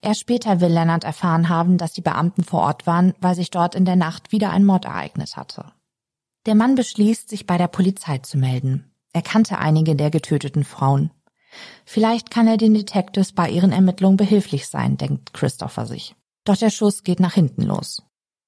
Erst 0.00 0.20
später 0.20 0.60
will 0.60 0.72
Lennart 0.72 1.04
erfahren 1.04 1.48
haben, 1.48 1.78
dass 1.78 1.92
die 1.92 2.00
Beamten 2.00 2.42
vor 2.42 2.60
Ort 2.62 2.86
waren, 2.86 3.14
weil 3.20 3.34
sich 3.34 3.50
dort 3.50 3.74
in 3.74 3.84
der 3.84 3.96
Nacht 3.96 4.32
wieder 4.32 4.50
ein 4.50 4.64
Mord 4.64 4.84
ereignet 4.86 5.36
hatte. 5.36 5.72
Der 6.46 6.56
Mann 6.56 6.74
beschließt, 6.74 7.28
sich 7.28 7.46
bei 7.46 7.56
der 7.56 7.68
Polizei 7.68 8.18
zu 8.18 8.36
melden. 8.36 8.90
Er 9.12 9.22
kannte 9.22 9.58
einige 9.58 9.94
der 9.94 10.10
getöteten 10.10 10.64
Frauen. 10.64 11.10
Vielleicht 11.84 12.30
kann 12.30 12.48
er 12.48 12.56
den 12.56 12.74
Detectives 12.74 13.32
bei 13.32 13.48
ihren 13.48 13.72
Ermittlungen 13.72 14.16
behilflich 14.16 14.66
sein, 14.66 14.96
denkt 14.96 15.34
Christopher 15.34 15.86
sich. 15.86 16.16
Doch 16.44 16.56
der 16.56 16.70
Schuss 16.70 17.04
geht 17.04 17.20
nach 17.20 17.34
hinten 17.34 17.62
los. 17.62 18.02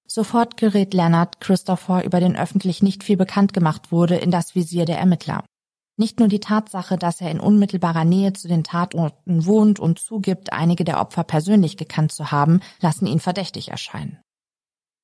Sofort 0.07 0.57
gerät 0.57 0.95
Leonard 0.95 1.41
Christopher 1.41 2.05
über 2.05 2.19
den 2.19 2.37
öffentlich 2.37 2.83
nicht 2.83 3.05
viel 3.05 3.17
bekannt 3.17 3.53
gemacht 3.53 3.93
wurde 3.93 4.17
in 4.17 4.31
das 4.31 4.55
Visier 4.55 4.87
der 4.87 4.99
Ermittler. 4.99 5.45
Nicht 5.97 6.19
nur 6.19 6.29
die 6.29 6.41
Tatsache, 6.41 6.97
dass 6.97 7.21
er 7.21 7.31
in 7.31 7.39
unmittelbarer 7.39 8.05
Nähe 8.05 8.33
zu 8.33 8.49
den 8.49 8.65
Tatorten 8.65 9.47
wohnt 9.47 9.79
und 9.79 9.99
zugibt, 9.99 10.53
einige 10.53 10.85
der 10.85 11.01
Opfer 11.01 11.23
persönlich 11.23 11.77
gekannt 11.77 12.11
zu 12.11 12.33
haben, 12.33 12.61
lassen 12.81 13.07
ihn 13.07 13.21
verdächtig 13.21 13.69
erscheinen. 13.69 14.19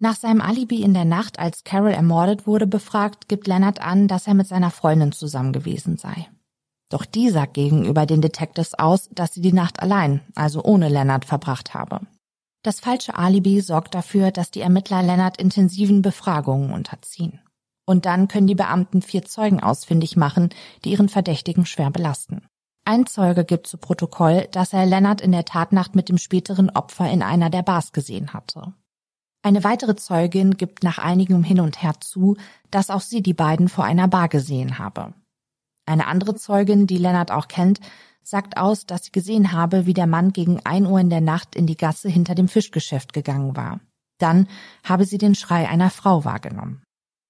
Nach 0.00 0.16
seinem 0.16 0.40
Alibi 0.40 0.82
in 0.82 0.94
der 0.94 1.04
Nacht, 1.04 1.38
als 1.38 1.62
Carol 1.62 1.92
ermordet 1.92 2.46
wurde, 2.46 2.66
befragt, 2.66 3.28
gibt 3.28 3.46
Leonard 3.46 3.80
an, 3.80 4.08
dass 4.08 4.26
er 4.26 4.34
mit 4.34 4.48
seiner 4.48 4.70
Freundin 4.70 5.12
zusammen 5.12 5.52
gewesen 5.52 5.96
sei. 5.96 6.28
Doch 6.88 7.04
die 7.04 7.30
sagt 7.30 7.54
gegenüber 7.54 8.06
den 8.06 8.20
Detectives 8.20 8.74
aus, 8.74 9.10
dass 9.12 9.34
sie 9.34 9.42
die 9.42 9.52
Nacht 9.52 9.80
allein, 9.80 10.22
also 10.34 10.64
ohne 10.64 10.88
Leonard, 10.88 11.24
verbracht 11.24 11.74
habe. 11.74 12.00
Das 12.62 12.80
falsche 12.80 13.16
Alibi 13.16 13.60
sorgt 13.60 13.94
dafür, 13.94 14.32
dass 14.32 14.50
die 14.50 14.60
Ermittler 14.60 15.02
Leonard 15.02 15.40
intensiven 15.40 16.02
Befragungen 16.02 16.72
unterziehen. 16.72 17.40
Und 17.90 18.06
dann 18.06 18.28
können 18.28 18.46
die 18.46 18.54
Beamten 18.54 19.02
vier 19.02 19.24
Zeugen 19.24 19.60
ausfindig 19.60 20.16
machen, 20.16 20.50
die 20.84 20.92
ihren 20.92 21.08
Verdächtigen 21.08 21.66
schwer 21.66 21.90
belasten. 21.90 22.46
Ein 22.84 23.04
Zeuge 23.06 23.44
gibt 23.44 23.66
zu 23.66 23.78
Protokoll, 23.78 24.46
dass 24.52 24.72
er 24.72 24.86
Lennart 24.86 25.20
in 25.20 25.32
der 25.32 25.44
Tatnacht 25.44 25.96
mit 25.96 26.08
dem 26.08 26.16
späteren 26.16 26.70
Opfer 26.70 27.10
in 27.10 27.20
einer 27.20 27.50
der 27.50 27.62
Bars 27.62 27.92
gesehen 27.92 28.32
hatte. 28.32 28.74
Eine 29.42 29.64
weitere 29.64 29.96
Zeugin 29.96 30.56
gibt 30.56 30.84
nach 30.84 30.98
einigem 30.98 31.42
Hin 31.42 31.58
und 31.58 31.82
Her 31.82 31.94
zu, 31.98 32.36
dass 32.70 32.90
auch 32.90 33.00
sie 33.00 33.24
die 33.24 33.34
beiden 33.34 33.68
vor 33.68 33.82
einer 33.82 34.06
Bar 34.06 34.28
gesehen 34.28 34.78
habe. 34.78 35.12
Eine 35.84 36.06
andere 36.06 36.36
Zeugin, 36.36 36.86
die 36.86 36.98
Lennart 36.98 37.32
auch 37.32 37.48
kennt, 37.48 37.80
sagt 38.22 38.56
aus, 38.56 38.86
dass 38.86 39.06
sie 39.06 39.10
gesehen 39.10 39.50
habe, 39.50 39.86
wie 39.86 39.94
der 39.94 40.06
Mann 40.06 40.32
gegen 40.32 40.60
ein 40.64 40.86
Uhr 40.86 41.00
in 41.00 41.10
der 41.10 41.22
Nacht 41.22 41.56
in 41.56 41.66
die 41.66 41.76
Gasse 41.76 42.08
hinter 42.08 42.36
dem 42.36 42.46
Fischgeschäft 42.46 43.12
gegangen 43.12 43.56
war. 43.56 43.80
Dann 44.18 44.46
habe 44.84 45.06
sie 45.06 45.18
den 45.18 45.34
Schrei 45.34 45.68
einer 45.68 45.90
Frau 45.90 46.24
wahrgenommen. 46.24 46.84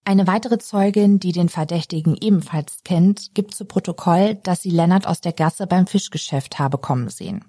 Eine 0.05 0.27
weitere 0.27 0.59
Zeugin, 0.59 1.21
die 1.21 1.33
den 1.33 1.49
Verdächtigen 1.49 2.17
ebenfalls 2.21 2.83
kennt, 2.85 3.35
gibt 3.35 3.55
zu 3.55 3.65
Protokoll, 3.65 4.37
dass 4.37 4.63
sie 4.63 4.71
Lennart 4.71 5.07
aus 5.07 5.21
der 5.21 5.33
Gasse 5.33 5.67
beim 5.67 5.87
Fischgeschäft 5.87 6.59
habe 6.59 6.79
kommen 6.79 7.09
sehen. 7.09 7.45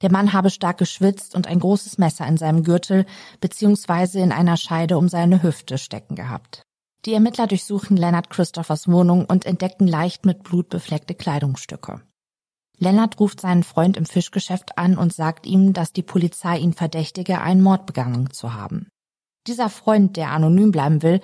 Der 0.00 0.10
Mann 0.10 0.32
habe 0.32 0.50
stark 0.50 0.78
geschwitzt 0.78 1.34
und 1.34 1.46
ein 1.46 1.60
großes 1.60 1.98
Messer 1.98 2.26
in 2.26 2.36
seinem 2.36 2.64
Gürtel 2.64 3.06
bzw. 3.40 4.20
in 4.20 4.32
einer 4.32 4.56
Scheide 4.56 4.98
um 4.98 5.08
seine 5.08 5.42
Hüfte 5.42 5.78
stecken 5.78 6.16
gehabt. 6.16 6.62
Die 7.04 7.14
Ermittler 7.14 7.46
durchsuchen 7.46 7.96
Lennart 7.96 8.30
Christophers 8.30 8.88
Wohnung 8.88 9.24
und 9.26 9.44
entdecken 9.44 9.86
leicht 9.86 10.24
mit 10.24 10.42
Blut 10.42 10.68
befleckte 10.68 11.14
Kleidungsstücke. 11.14 12.00
Lennart 12.78 13.20
ruft 13.20 13.40
seinen 13.40 13.62
Freund 13.62 13.96
im 13.96 14.06
Fischgeschäft 14.06 14.76
an 14.76 14.98
und 14.98 15.12
sagt 15.12 15.46
ihm, 15.46 15.72
dass 15.72 15.92
die 15.92 16.02
Polizei 16.02 16.58
ihn 16.58 16.72
verdächtige, 16.72 17.40
einen 17.40 17.62
Mord 17.62 17.86
begangen 17.86 18.32
zu 18.32 18.54
haben. 18.54 18.88
Dieser 19.46 19.70
Freund, 19.70 20.16
der 20.16 20.30
anonym 20.30 20.72
bleiben 20.72 21.02
will, 21.02 21.20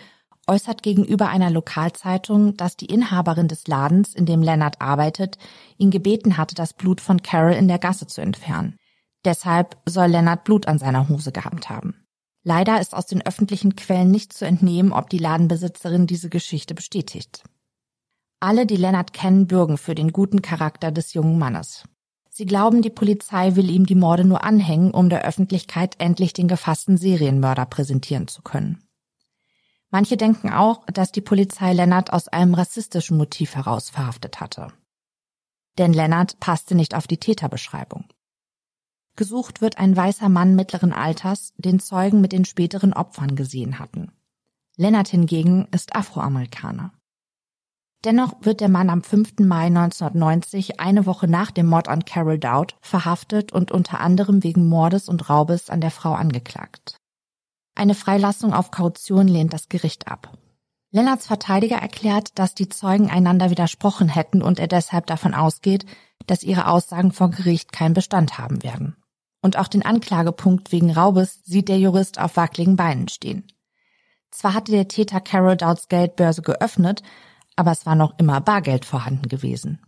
äußert 0.48 0.82
gegenüber 0.82 1.28
einer 1.28 1.50
Lokalzeitung, 1.50 2.56
dass 2.56 2.76
die 2.76 2.86
Inhaberin 2.86 3.48
des 3.48 3.66
Ladens, 3.66 4.14
in 4.14 4.26
dem 4.26 4.42
Leonard 4.42 4.80
arbeitet, 4.80 5.38
ihn 5.76 5.90
gebeten 5.90 6.36
hatte, 6.36 6.54
das 6.54 6.72
Blut 6.72 7.00
von 7.00 7.22
Carol 7.22 7.52
in 7.52 7.68
der 7.68 7.78
Gasse 7.78 8.06
zu 8.06 8.20
entfernen. 8.20 8.76
Deshalb 9.24 9.76
soll 9.86 10.08
Leonard 10.08 10.44
Blut 10.44 10.66
an 10.66 10.78
seiner 10.78 11.08
Hose 11.08 11.32
gehabt 11.32 11.68
haben. 11.68 12.06
Leider 12.44 12.80
ist 12.80 12.94
aus 12.94 13.06
den 13.06 13.24
öffentlichen 13.26 13.76
Quellen 13.76 14.10
nicht 14.10 14.32
zu 14.32 14.46
entnehmen, 14.46 14.92
ob 14.92 15.10
die 15.10 15.18
Ladenbesitzerin 15.18 16.06
diese 16.06 16.30
Geschichte 16.30 16.74
bestätigt. 16.74 17.44
Alle, 18.40 18.66
die 18.66 18.76
Leonard 18.76 19.12
kennen, 19.12 19.46
bürgen 19.48 19.76
für 19.76 19.94
den 19.94 20.12
guten 20.12 20.42
Charakter 20.42 20.92
des 20.92 21.12
jungen 21.12 21.38
Mannes. 21.38 21.84
Sie 22.30 22.46
glauben, 22.46 22.82
die 22.82 22.90
Polizei 22.90 23.56
will 23.56 23.68
ihm 23.68 23.84
die 23.84 23.96
Morde 23.96 24.24
nur 24.24 24.44
anhängen, 24.44 24.92
um 24.92 25.08
der 25.08 25.24
Öffentlichkeit 25.24 25.96
endlich 25.98 26.32
den 26.32 26.46
gefassten 26.46 26.96
Serienmörder 26.96 27.66
präsentieren 27.66 28.28
zu 28.28 28.42
können. 28.42 28.87
Manche 29.90 30.16
denken 30.16 30.50
auch, 30.50 30.84
dass 30.86 31.12
die 31.12 31.20
Polizei 31.20 31.72
Lennart 31.72 32.12
aus 32.12 32.28
einem 32.28 32.54
rassistischen 32.54 33.16
Motiv 33.16 33.54
heraus 33.54 33.88
verhaftet 33.88 34.40
hatte. 34.40 34.68
Denn 35.78 35.92
Lennart 35.92 36.38
passte 36.40 36.74
nicht 36.74 36.94
auf 36.94 37.06
die 37.06 37.18
Täterbeschreibung. 37.18 38.04
Gesucht 39.16 39.60
wird 39.60 39.78
ein 39.78 39.96
weißer 39.96 40.28
Mann 40.28 40.54
mittleren 40.54 40.92
Alters, 40.92 41.52
den 41.56 41.80
Zeugen 41.80 42.20
mit 42.20 42.32
den 42.32 42.44
späteren 42.44 42.92
Opfern 42.92 43.34
gesehen 43.34 43.78
hatten. 43.78 44.12
Lennart 44.76 45.08
hingegen 45.08 45.66
ist 45.72 45.96
Afroamerikaner. 45.96 46.92
Dennoch 48.04 48.34
wird 48.42 48.60
der 48.60 48.68
Mann 48.68 48.90
am 48.90 49.02
5. 49.02 49.40
Mai 49.40 49.66
1990, 49.66 50.78
eine 50.78 51.04
Woche 51.04 51.26
nach 51.26 51.50
dem 51.50 51.66
Mord 51.66 51.88
an 51.88 52.04
Carol 52.04 52.38
Dowd, 52.38 52.76
verhaftet 52.80 53.52
und 53.52 53.72
unter 53.72 53.98
anderem 53.98 54.44
wegen 54.44 54.68
Mordes 54.68 55.08
und 55.08 55.28
Raubes 55.28 55.68
an 55.68 55.80
der 55.80 55.90
Frau 55.90 56.12
angeklagt. 56.12 56.97
Eine 57.78 57.94
Freilassung 57.94 58.54
auf 58.54 58.72
Kaution 58.72 59.28
lehnt 59.28 59.52
das 59.52 59.68
Gericht 59.68 60.08
ab. 60.08 60.36
Lennarts 60.90 61.28
Verteidiger 61.28 61.76
erklärt, 61.76 62.36
dass 62.36 62.52
die 62.56 62.68
Zeugen 62.68 63.08
einander 63.08 63.50
widersprochen 63.50 64.08
hätten 64.08 64.42
und 64.42 64.58
er 64.58 64.66
deshalb 64.66 65.06
davon 65.06 65.32
ausgeht, 65.32 65.86
dass 66.26 66.42
ihre 66.42 66.66
Aussagen 66.66 67.12
vor 67.12 67.30
Gericht 67.30 67.72
keinen 67.72 67.94
Bestand 67.94 68.36
haben 68.36 68.64
werden. 68.64 68.96
Und 69.42 69.56
auch 69.56 69.68
den 69.68 69.86
Anklagepunkt 69.86 70.72
wegen 70.72 70.90
Raubes 70.90 71.40
sieht 71.44 71.68
der 71.68 71.78
Jurist 71.78 72.18
auf 72.18 72.36
wackeligen 72.36 72.74
Beinen 72.74 73.06
stehen. 73.06 73.46
Zwar 74.32 74.54
hatte 74.54 74.72
der 74.72 74.88
Täter 74.88 75.20
Carol 75.20 75.56
Dowds 75.56 75.86
Geldbörse 75.86 76.42
geöffnet, 76.42 77.04
aber 77.54 77.70
es 77.70 77.86
war 77.86 77.94
noch 77.94 78.18
immer 78.18 78.40
Bargeld 78.40 78.86
vorhanden 78.86 79.28
gewesen. 79.28 79.78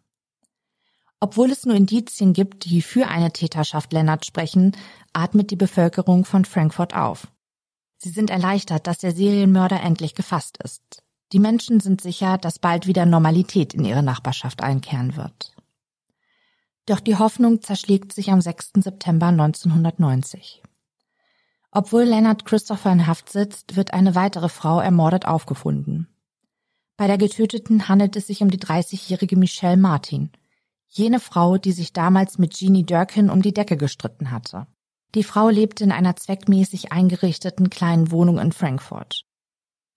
Obwohl 1.18 1.50
es 1.50 1.66
nur 1.66 1.74
Indizien 1.74 2.34
gibt, 2.34 2.66
die 2.66 2.82
für 2.82 3.08
eine 3.08 3.32
Täterschaft 3.32 3.92
Lennart 3.92 4.24
sprechen, 4.24 4.76
atmet 5.12 5.50
die 5.50 5.56
Bevölkerung 5.56 6.24
von 6.24 6.44
Frankfurt 6.44 6.94
auf. 6.94 7.26
Sie 8.02 8.08
sind 8.08 8.30
erleichtert, 8.30 8.86
dass 8.86 8.96
der 8.98 9.12
Serienmörder 9.12 9.82
endlich 9.82 10.14
gefasst 10.14 10.56
ist. 10.62 11.02
Die 11.32 11.38
Menschen 11.38 11.80
sind 11.80 12.00
sicher, 12.00 12.38
dass 12.38 12.58
bald 12.58 12.86
wieder 12.86 13.04
Normalität 13.04 13.74
in 13.74 13.84
ihre 13.84 14.02
Nachbarschaft 14.02 14.62
einkehren 14.62 15.16
wird. 15.16 15.54
Doch 16.86 17.00
die 17.00 17.16
Hoffnung 17.16 17.60
zerschlägt 17.60 18.14
sich 18.14 18.30
am 18.30 18.40
6. 18.40 18.70
September 18.76 19.26
1990. 19.26 20.62
Obwohl 21.70 22.04
Leonard 22.04 22.46
Christopher 22.46 22.90
in 22.90 23.06
Haft 23.06 23.30
sitzt, 23.30 23.76
wird 23.76 23.92
eine 23.92 24.14
weitere 24.14 24.48
Frau 24.48 24.80
ermordet 24.80 25.26
aufgefunden. 25.26 26.08
Bei 26.96 27.06
der 27.06 27.18
Getöteten 27.18 27.86
handelt 27.86 28.16
es 28.16 28.28
sich 28.28 28.42
um 28.42 28.50
die 28.50 28.58
30-jährige 28.58 29.36
Michelle 29.36 29.76
Martin, 29.76 30.30
jene 30.88 31.20
Frau, 31.20 31.58
die 31.58 31.72
sich 31.72 31.92
damals 31.92 32.38
mit 32.38 32.54
Jeannie 32.54 32.86
Durkin 32.86 33.28
um 33.28 33.42
die 33.42 33.54
Decke 33.54 33.76
gestritten 33.76 34.30
hatte. 34.30 34.66
Die 35.14 35.24
Frau 35.24 35.48
lebte 35.48 35.84
in 35.84 35.92
einer 35.92 36.16
zweckmäßig 36.16 36.92
eingerichteten 36.92 37.68
kleinen 37.68 38.10
Wohnung 38.10 38.38
in 38.38 38.52
Frankfurt. 38.52 39.24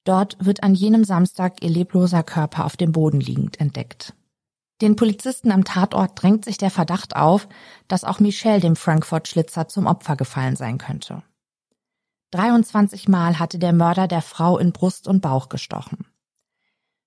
Dort 0.05 0.37
wird 0.43 0.63
an 0.63 0.73
jenem 0.73 1.03
Samstag 1.03 1.63
ihr 1.63 1.69
lebloser 1.69 2.23
Körper 2.23 2.65
auf 2.65 2.75
dem 2.75 2.91
Boden 2.91 3.19
liegend 3.19 3.59
entdeckt. 3.59 4.13
Den 4.81 4.95
Polizisten 4.95 5.51
am 5.51 5.63
Tatort 5.63 6.21
drängt 6.21 6.43
sich 6.43 6.57
der 6.57 6.71
Verdacht 6.71 7.15
auf, 7.15 7.47
dass 7.87 8.03
auch 8.03 8.19
Michelle 8.19 8.59
dem 8.59 8.75
Frankfurt-Schlitzer 8.75 9.67
zum 9.67 9.85
Opfer 9.85 10.15
gefallen 10.15 10.55
sein 10.55 10.77
könnte. 10.77 11.23
23 12.31 13.07
Mal 13.07 13.39
hatte 13.39 13.59
der 13.59 13.71
Mörder 13.71 14.07
der 14.07 14.23
Frau 14.23 14.57
in 14.57 14.73
Brust 14.73 15.07
und 15.07 15.21
Bauch 15.21 15.47
gestochen. 15.47 16.05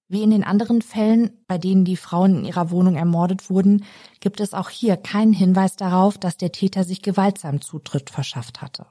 Wie 0.09 0.23
in 0.23 0.31
den 0.31 0.45
anderen 0.45 0.83
Fällen, 0.83 1.31
bei 1.49 1.59
denen 1.59 1.85
die 1.85 1.97
Frauen 1.97 2.39
in 2.39 2.45
ihrer 2.45 2.71
Wohnung 2.71 2.95
ermordet 2.95 3.51
wurden, 3.51 3.85
gibt 4.21 4.41
es 4.41 4.55
auch 4.55 4.71
hier 4.71 4.97
keinen 4.97 5.33
Hinweis 5.33 5.75
darauf, 5.75 6.17
dass 6.17 6.37
der 6.37 6.53
Täter 6.53 6.85
sich 6.85 7.03
gewaltsam 7.03 7.61
Zutritt 7.61 8.11
verschafft 8.11 8.63
hatte. 8.63 8.87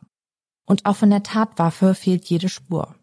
Und 0.65 0.85
auch 0.85 0.97
von 0.97 1.09
der 1.09 1.23
Tatwaffe 1.23 1.95
fehlt 1.95 2.25
jede 2.25 2.49
Spur. 2.49 2.95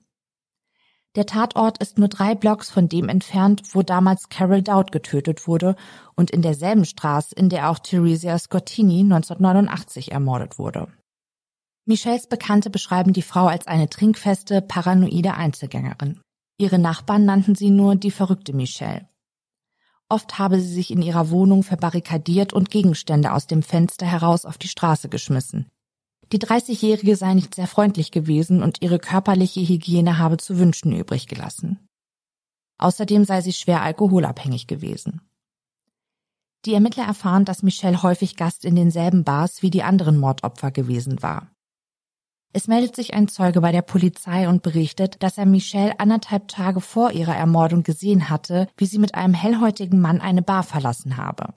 Der 1.14 1.26
Tatort 1.26 1.78
ist 1.78 1.98
nur 1.98 2.08
drei 2.08 2.34
Blocks 2.34 2.70
von 2.70 2.88
dem 2.88 3.08
entfernt, 3.08 3.62
wo 3.72 3.82
damals 3.82 4.28
Carol 4.28 4.62
Dowd 4.62 4.92
getötet 4.92 5.46
wurde 5.46 5.76
und 6.14 6.30
in 6.30 6.42
derselben 6.42 6.84
Straße, 6.84 7.34
in 7.34 7.48
der 7.48 7.70
auch 7.70 7.78
Theresia 7.78 8.38
Scottini 8.38 9.00
1989 9.00 10.12
ermordet 10.12 10.58
wurde. 10.58 10.88
Michels 11.84 12.26
Bekannte 12.28 12.70
beschreiben 12.70 13.12
die 13.12 13.22
Frau 13.22 13.46
als 13.46 13.66
eine 13.66 13.90
trinkfeste, 13.90 14.62
paranoide 14.62 15.34
Einzelgängerin. 15.34 16.20
Ihre 16.62 16.78
Nachbarn 16.78 17.24
nannten 17.24 17.56
sie 17.56 17.70
nur 17.70 17.96
die 17.96 18.12
verrückte 18.12 18.52
Michelle. 18.52 19.08
Oft 20.08 20.38
habe 20.38 20.60
sie 20.60 20.72
sich 20.72 20.92
in 20.92 21.02
ihrer 21.02 21.30
Wohnung 21.30 21.64
verbarrikadiert 21.64 22.52
und 22.52 22.70
Gegenstände 22.70 23.32
aus 23.32 23.48
dem 23.48 23.64
Fenster 23.64 24.06
heraus 24.06 24.44
auf 24.44 24.58
die 24.58 24.68
Straße 24.68 25.08
geschmissen. 25.08 25.72
Die 26.30 26.38
30-Jährige 26.38 27.16
sei 27.16 27.34
nicht 27.34 27.56
sehr 27.56 27.66
freundlich 27.66 28.12
gewesen 28.12 28.62
und 28.62 28.80
ihre 28.80 29.00
körperliche 29.00 29.58
Hygiene 29.58 30.18
habe 30.18 30.36
zu 30.36 30.56
wünschen 30.56 30.92
übrig 30.92 31.26
gelassen. 31.26 31.80
Außerdem 32.78 33.24
sei 33.24 33.40
sie 33.40 33.52
schwer 33.52 33.82
alkoholabhängig 33.82 34.68
gewesen. 34.68 35.20
Die 36.64 36.74
Ermittler 36.74 37.06
erfahren, 37.06 37.44
dass 37.44 37.64
Michelle 37.64 38.04
häufig 38.04 38.36
Gast 38.36 38.64
in 38.64 38.76
denselben 38.76 39.24
Bars 39.24 39.62
wie 39.62 39.70
die 39.70 39.82
anderen 39.82 40.16
Mordopfer 40.16 40.70
gewesen 40.70 41.24
war. 41.24 41.50
Es 42.54 42.68
meldet 42.68 42.94
sich 42.94 43.14
ein 43.14 43.28
Zeuge 43.28 43.62
bei 43.62 43.72
der 43.72 43.82
Polizei 43.82 44.46
und 44.46 44.62
berichtet, 44.62 45.22
dass 45.22 45.38
er 45.38 45.46
Michelle 45.46 45.98
anderthalb 45.98 46.48
Tage 46.48 46.82
vor 46.82 47.12
ihrer 47.12 47.34
Ermordung 47.34 47.82
gesehen 47.82 48.28
hatte, 48.28 48.68
wie 48.76 48.84
sie 48.84 48.98
mit 48.98 49.14
einem 49.14 49.32
hellhäutigen 49.32 50.00
Mann 50.00 50.20
eine 50.20 50.42
Bar 50.42 50.62
verlassen 50.62 51.16
habe. 51.16 51.54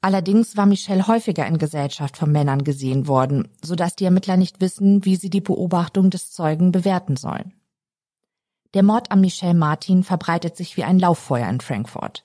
Allerdings 0.00 0.56
war 0.56 0.66
Michelle 0.66 1.06
häufiger 1.06 1.46
in 1.46 1.56
Gesellschaft 1.56 2.16
von 2.16 2.32
Männern 2.32 2.64
gesehen 2.64 3.06
worden, 3.06 3.48
so 3.64 3.74
dass 3.76 3.96
die 3.96 4.04
Ermittler 4.04 4.36
nicht 4.36 4.60
wissen, 4.60 5.04
wie 5.04 5.16
sie 5.16 5.30
die 5.30 5.40
Beobachtung 5.40 6.10
des 6.10 6.30
Zeugen 6.32 6.72
bewerten 6.72 7.16
sollen. 7.16 7.54
Der 8.74 8.82
Mord 8.82 9.12
an 9.12 9.20
Michelle 9.20 9.54
Martin 9.54 10.02
verbreitet 10.02 10.56
sich 10.56 10.76
wie 10.76 10.84
ein 10.84 10.98
Lauffeuer 10.98 11.48
in 11.48 11.60
Frankfurt. 11.60 12.24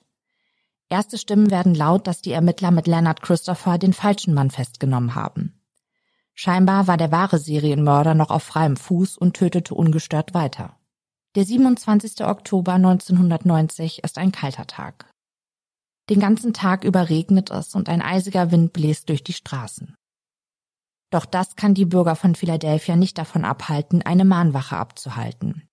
Erste 0.88 1.16
Stimmen 1.16 1.52
werden 1.52 1.76
laut, 1.76 2.08
dass 2.08 2.20
die 2.20 2.32
Ermittler 2.32 2.72
mit 2.72 2.88
Leonard 2.88 3.22
Christopher 3.22 3.78
den 3.78 3.92
falschen 3.92 4.34
Mann 4.34 4.50
festgenommen 4.50 5.14
haben. 5.14 5.59
Scheinbar 6.34 6.86
war 6.86 6.96
der 6.96 7.12
wahre 7.12 7.38
Serienmörder 7.38 8.14
noch 8.14 8.30
auf 8.30 8.42
freiem 8.42 8.76
Fuß 8.76 9.16
und 9.18 9.34
tötete 9.34 9.74
ungestört 9.74 10.34
weiter. 10.34 10.76
Der 11.36 11.44
27. 11.44 12.24
Oktober 12.24 12.72
1990 12.72 14.02
ist 14.02 14.18
ein 14.18 14.32
kalter 14.32 14.66
Tag. 14.66 15.10
Den 16.08 16.18
ganzen 16.18 16.52
Tag 16.52 16.82
über 16.82 17.08
regnet 17.08 17.50
es 17.50 17.74
und 17.74 17.88
ein 17.88 18.02
eisiger 18.02 18.50
Wind 18.50 18.72
bläst 18.72 19.08
durch 19.08 19.22
die 19.22 19.32
Straßen. 19.32 19.94
Doch 21.10 21.24
das 21.24 21.56
kann 21.56 21.74
die 21.74 21.84
Bürger 21.84 22.16
von 22.16 22.34
Philadelphia 22.34 22.96
nicht 22.96 23.18
davon 23.18 23.44
abhalten, 23.44 24.02
eine 24.02 24.24
Mahnwache 24.24 24.76
abzuhalten. 24.76 25.68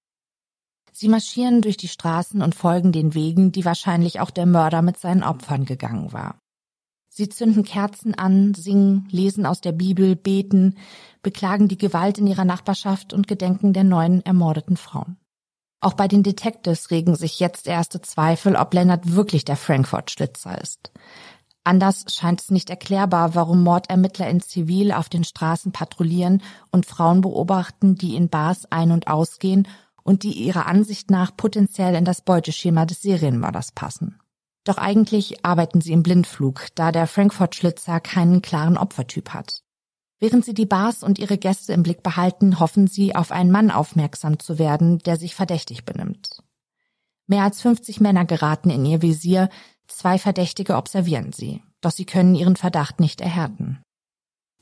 Sie 0.92 1.10
marschieren 1.10 1.62
durch 1.62 1.78
die 1.78 1.88
Straßen 1.88 2.42
und 2.42 2.56
folgen 2.56 2.92
den 2.92 3.14
Wegen, 3.14 3.52
die 3.52 3.66
wahrscheinlich 3.66 4.20
auch 4.20 4.32
der 4.32 4.48
Mörder 4.48 4.82
mit 4.82 4.98
seinen 4.98 5.24
Opfern 5.24 5.66
gegangen 5.66 6.12
war. 6.12 6.40
Sie 7.18 7.30
zünden 7.30 7.64
Kerzen 7.64 8.14
an, 8.14 8.54
singen, 8.54 9.08
lesen 9.10 9.48
aus 9.48 9.60
der 9.60 9.72
Bibel, 9.72 10.16
beten, 10.16 10.76
beklagen 11.24 11.68
die 11.68 11.80
Gewalt 11.80 12.20
in 12.20 12.28
ihrer 12.28 12.46
Nachbarschaft 12.46 13.12
und 13.12 13.28
gedenken 13.28 13.74
der 13.74 13.84
neuen 13.84 14.24
ermordeten 14.24 14.78
Frauen. 14.78 15.18
Auch 15.80 15.94
bei 15.94 16.08
den 16.08 16.22
Detectives 16.22 16.92
regen 16.92 17.16
sich 17.16 17.40
jetzt 17.40 17.66
erste 17.66 18.02
Zweifel, 18.02 18.56
ob 18.56 18.72
Leonard 18.72 19.16
wirklich 19.16 19.46
der 19.46 19.56
Frankfurt-Schlitzer 19.58 20.62
ist. 20.62 20.92
Anders 21.64 22.06
scheint 22.14 22.40
es 22.40 22.52
nicht 22.52 22.70
erklärbar, 22.70 23.34
warum 23.34 23.64
Mordermittler 23.64 24.30
in 24.30 24.42
Zivil 24.42 24.92
auf 24.92 25.10
den 25.10 25.24
Straßen 25.24 25.72
patrouillieren 25.72 26.44
und 26.70 26.86
Frauen 26.86 27.22
beobachten, 27.22 27.96
die 27.96 28.16
in 28.16 28.30
Bars 28.30 28.72
ein- 28.72 28.92
und 28.92 29.08
ausgehen 29.08 29.68
und 30.04 30.22
die 30.22 30.34
ihrer 30.34 30.68
Ansicht 30.68 31.10
nach 31.10 31.36
potenziell 31.36 31.96
in 31.96 32.06
das 32.06 32.22
Beuteschema 32.22 32.86
des 32.86 33.02
Serienmörders 33.02 33.72
passen. 33.72 34.20
Doch 34.68 34.78
eigentlich 34.78 35.46
arbeiten 35.46 35.80
sie 35.80 35.94
im 35.94 36.04
Blindflug, 36.04 36.66
da 36.76 36.92
der 36.92 37.08
Frankfurt-Schlitzer 37.08 38.02
keinen 38.02 38.42
klaren 38.42 38.78
Opfertyp 38.78 39.30
hat. 39.30 39.62
Während 40.20 40.44
sie 40.44 40.54
die 40.54 40.66
Bars 40.66 41.04
und 41.04 41.20
ihre 41.20 41.38
Gäste 41.38 41.72
im 41.72 41.84
Blick 41.84 42.04
behalten, 42.04 42.60
hoffen 42.60 42.88
sie, 42.88 43.16
auf 43.16 43.32
einen 43.32 43.50
Mann 43.50 43.72
aufmerksam 43.72 44.40
zu 44.40 44.60
werden, 44.60 45.00
der 45.00 45.16
sich 45.16 45.36
verdächtig 45.36 45.86
benimmt. 45.86 46.44
Mehr 47.28 47.44
als 47.44 47.62
50 47.62 48.02
Männer 48.02 48.26
geraten 48.26 48.70
in 48.70 48.86
ihr 48.86 49.02
Visier, 49.02 49.48
zwei 49.88 50.18
Verdächtige 50.18 50.76
observieren 50.76 51.32
sie, 51.32 51.64
doch 51.80 51.92
sie 51.92 52.06
können 52.06 52.36
ihren 52.36 52.58
Verdacht 52.58 53.00
nicht 53.00 53.22
erhärten. 53.22 53.82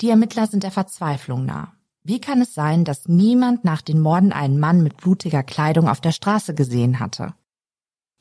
Die 0.01 0.09
Ermittler 0.11 0.45
sind 0.45 0.61
der 0.61 0.71
Verzweiflung 0.71 1.45
nah. 1.45 1.73
Wie 2.03 2.21
kann 2.21 2.41
es 2.41 2.53
sein, 2.53 2.85
dass 2.85 3.07
niemand 3.07 3.63
nach 3.63 3.81
den 3.81 3.99
Morden 3.99 4.33
einen 4.33 4.59
Mann 4.59 4.83
mit 4.83 4.97
blutiger 4.97 5.41
Kleidung 5.41 5.89
auf 5.89 5.99
der 5.99 6.11
Straße 6.11 6.53
gesehen 6.53 6.99
hatte? 6.99 7.33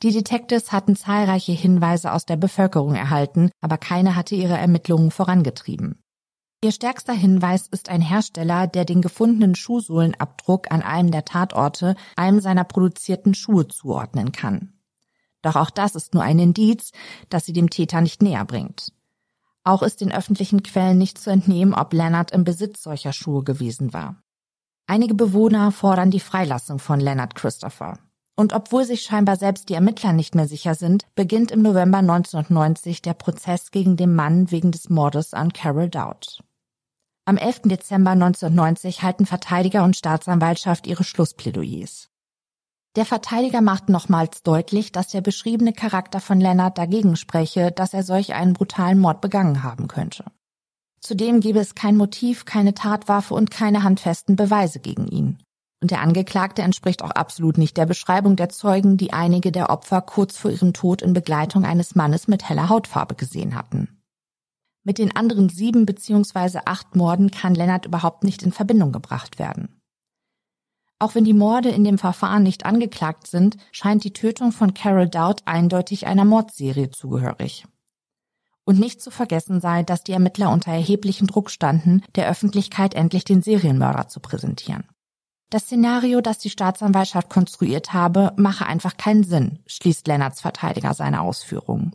Die 0.05 0.12
Detectives 0.12 0.71
hatten 0.71 0.97
zahlreiche 0.97 1.53
Hinweise 1.53 2.12
aus 2.12 2.27
der 2.27 2.37
Bevölkerung 2.37 2.95
erhalten, 2.95 3.51
aber 3.62 3.79
keine 3.79 4.17
hatte 4.17 4.35
ihre 4.35 4.59
Ermittlungen 4.59 5.11
vorangetrieben. 5.11 5.99
Ihr 6.62 6.73
stärkster 6.73 7.14
Hinweis 7.14 7.69
ist 7.69 7.88
ein 7.88 8.03
Hersteller, 8.03 8.67
der 8.67 8.85
den 8.85 9.01
gefundenen 9.01 9.55
Schuhsohlenabdruck 9.55 10.71
an 10.71 10.83
einem 10.83 11.11
der 11.11 11.25
Tatorte 11.25 11.97
einem 12.17 12.40
seiner 12.40 12.64
produzierten 12.64 13.33
Schuhe 13.33 13.67
zuordnen 13.67 14.31
kann. 14.31 14.75
Doch 15.40 15.57
auch 15.57 15.71
das 15.71 15.95
ist 15.95 16.12
nur 16.12 16.23
ein 16.23 16.38
Indiz, 16.38 16.93
das 17.31 17.47
sie 17.47 17.55
dem 17.55 17.71
Täter 17.71 18.03
nicht 18.03 18.23
näher 18.23 18.45
bringt. 18.45 18.93
Auch 19.62 19.83
ist 19.83 20.03
den 20.03 20.12
öffentlichen 20.12 20.62
Quellen 20.62 20.99
nicht 20.99 21.17
zu 21.17 21.31
entnehmen, 21.31 21.73
ob 21.73 21.95
Leonard 21.95 22.31
im 22.31 22.45
Besitz 22.45 22.83
solcher 22.83 23.14
Schuhe 23.14 23.43
gewesen 23.43 23.95
war. 23.95 24.23
Einige 24.87 25.14
Bewohner 25.14 25.73
fordern 25.73 26.11
die 26.11 26.21
Freilassung 26.21 26.79
von 26.79 27.01
Leonard 27.01 27.35
Christopher. 27.35 27.99
Und 28.37 28.53
obwohl 28.53 28.85
sich 28.85 29.03
scheinbar 29.03 29.37
selbst 29.37 29.68
die 29.68 29.75
Ermittler 29.75 30.12
nicht 30.12 30.35
mehr 30.35 30.49
sicher 30.49 30.75
sind, 30.75 31.07
beginnt 31.14 31.53
im 31.53 31.62
November 31.62 31.99
1990 31.99 33.01
der 33.01 33.14
Prozess 33.14 33.70
gegen 33.70 33.97
den 33.97 34.14
Mann 34.14 34.51
wegen 34.51 34.73
des 34.73 34.90
Mordes 34.90 35.35
an 35.35 35.53
Carol 35.53 35.88
Dowd. 35.88 36.42
Am 37.27 37.37
11. 37.37 37.62
Dezember 37.66 38.11
1990 38.11 39.03
halten 39.03 39.25
Verteidiger 39.25 39.85
und 39.85 39.97
Staatsanwaltschaft 39.97 40.87
ihre 40.87 41.05
Schlussplädoyers. 41.05 42.11
Der 42.97 43.05
Verteidiger 43.05 43.61
macht 43.61 43.88
nochmals 43.88 44.42
deutlich, 44.42 44.92
dass 44.92 45.09
der 45.09 45.20
beschriebene 45.20 45.73
Charakter 45.73 46.20
von 46.20 46.40
Leonard 46.40 46.77
dagegen 46.77 47.16
spreche, 47.16 47.73
dass 47.73 47.94
er 47.94 48.03
solch 48.03 48.35
einen 48.35 48.53
brutalen 48.53 48.99
Mord 48.99 49.20
begangen 49.20 49.62
haben 49.62 49.88
könnte. 49.88 50.25
Zudem 51.01 51.40
gebe 51.40 51.59
es 51.59 51.75
kein 51.75 51.97
Motiv, 51.97 52.44
keine 52.44 52.75
Tatwaffe 52.75 53.35
und 53.35 53.51
keine 53.51 53.83
handfesten 53.83 54.37
Beweise 54.37 54.81
gegen 54.81 55.07
ihn. 55.07 55.38
Und 55.85 55.90
der 55.90 56.01
Angeklagte 56.01 56.62
entspricht 56.62 57.03
auch 57.03 57.11
absolut 57.11 57.59
nicht 57.59 57.77
der 57.77 57.85
Beschreibung 57.85 58.37
der 58.37 58.49
Zeugen, 58.49 58.97
die 58.97 59.12
einige 59.12 59.53
der 59.53 59.68
Opfer 59.68 60.01
kurz 60.01 60.38
vor 60.38 60.51
ihrem 60.51 60.73
Tod 60.73 61.03
in 61.03 61.12
Begleitung 61.12 61.66
eines 61.66 61.94
Mannes 61.94 62.27
mit 62.27 62.49
heller 62.49 62.70
Hautfarbe 62.70 63.14
gesehen 63.14 63.55
hatten. 63.55 64.01
Mit 64.83 64.97
den 64.97 65.14
anderen 65.14 65.51
sieben 65.51 65.85
bzw. 65.85 66.61
acht 66.64 66.97
Morden 66.97 67.31
kann 67.31 67.55
Lennart 67.55 67.85
überhaupt 67.85 68.25
nicht 68.25 68.42
in 68.42 68.51
Verbindung 68.51 68.92
gebracht 68.92 69.38
werden. 69.38 69.79
Auch 70.99 71.14
wenn 71.14 71.25
die 71.25 71.35
Morde 71.35 71.68
in 71.68 71.85
dem 71.85 71.99
Verfahren 71.99 72.44
nicht 72.44 72.64
angeklagt 72.64 73.27
sind, 73.27 73.59
scheint 73.70 74.05
die 74.05 74.14
Tötung 74.14 74.53
von 74.53 74.73
Carol 74.73 75.11
Dowd 75.11 75.42
eindeutig 75.44 76.07
einer 76.07 76.25
Mordserie 76.25 76.92
zugehörig. 76.92 77.66
Und 78.64 78.81
nicht 78.81 79.03
zu 79.03 79.11
vergessen 79.11 79.61
sei, 79.61 79.83
dass 79.83 80.03
die 80.03 80.12
Ermittler 80.12 80.51
unter 80.51 80.70
erheblichen 80.70 81.27
Druck 81.27 81.51
standen, 81.51 82.03
der 82.14 82.27
Öffentlichkeit 82.31 82.94
endlich 82.94 83.25
den 83.25 83.42
Serienmörder 83.42 84.09
zu 84.09 84.20
präsentieren. 84.20 84.85
Das 85.55 85.67
Szenario, 85.67 86.21
das 86.21 86.38
die 86.38 86.51
Staatsanwaltschaft 86.51 87.31
konstruiert 87.31 87.93
habe, 87.93 88.33
mache 88.35 88.67
einfach 88.67 88.97
keinen 88.97 89.23
Sinn, 89.23 89.61
schließt 89.69 90.09
Lennarts 90.09 90.40
Verteidiger 90.40 90.95
seine 90.95 91.21
Ausführungen. 91.21 91.95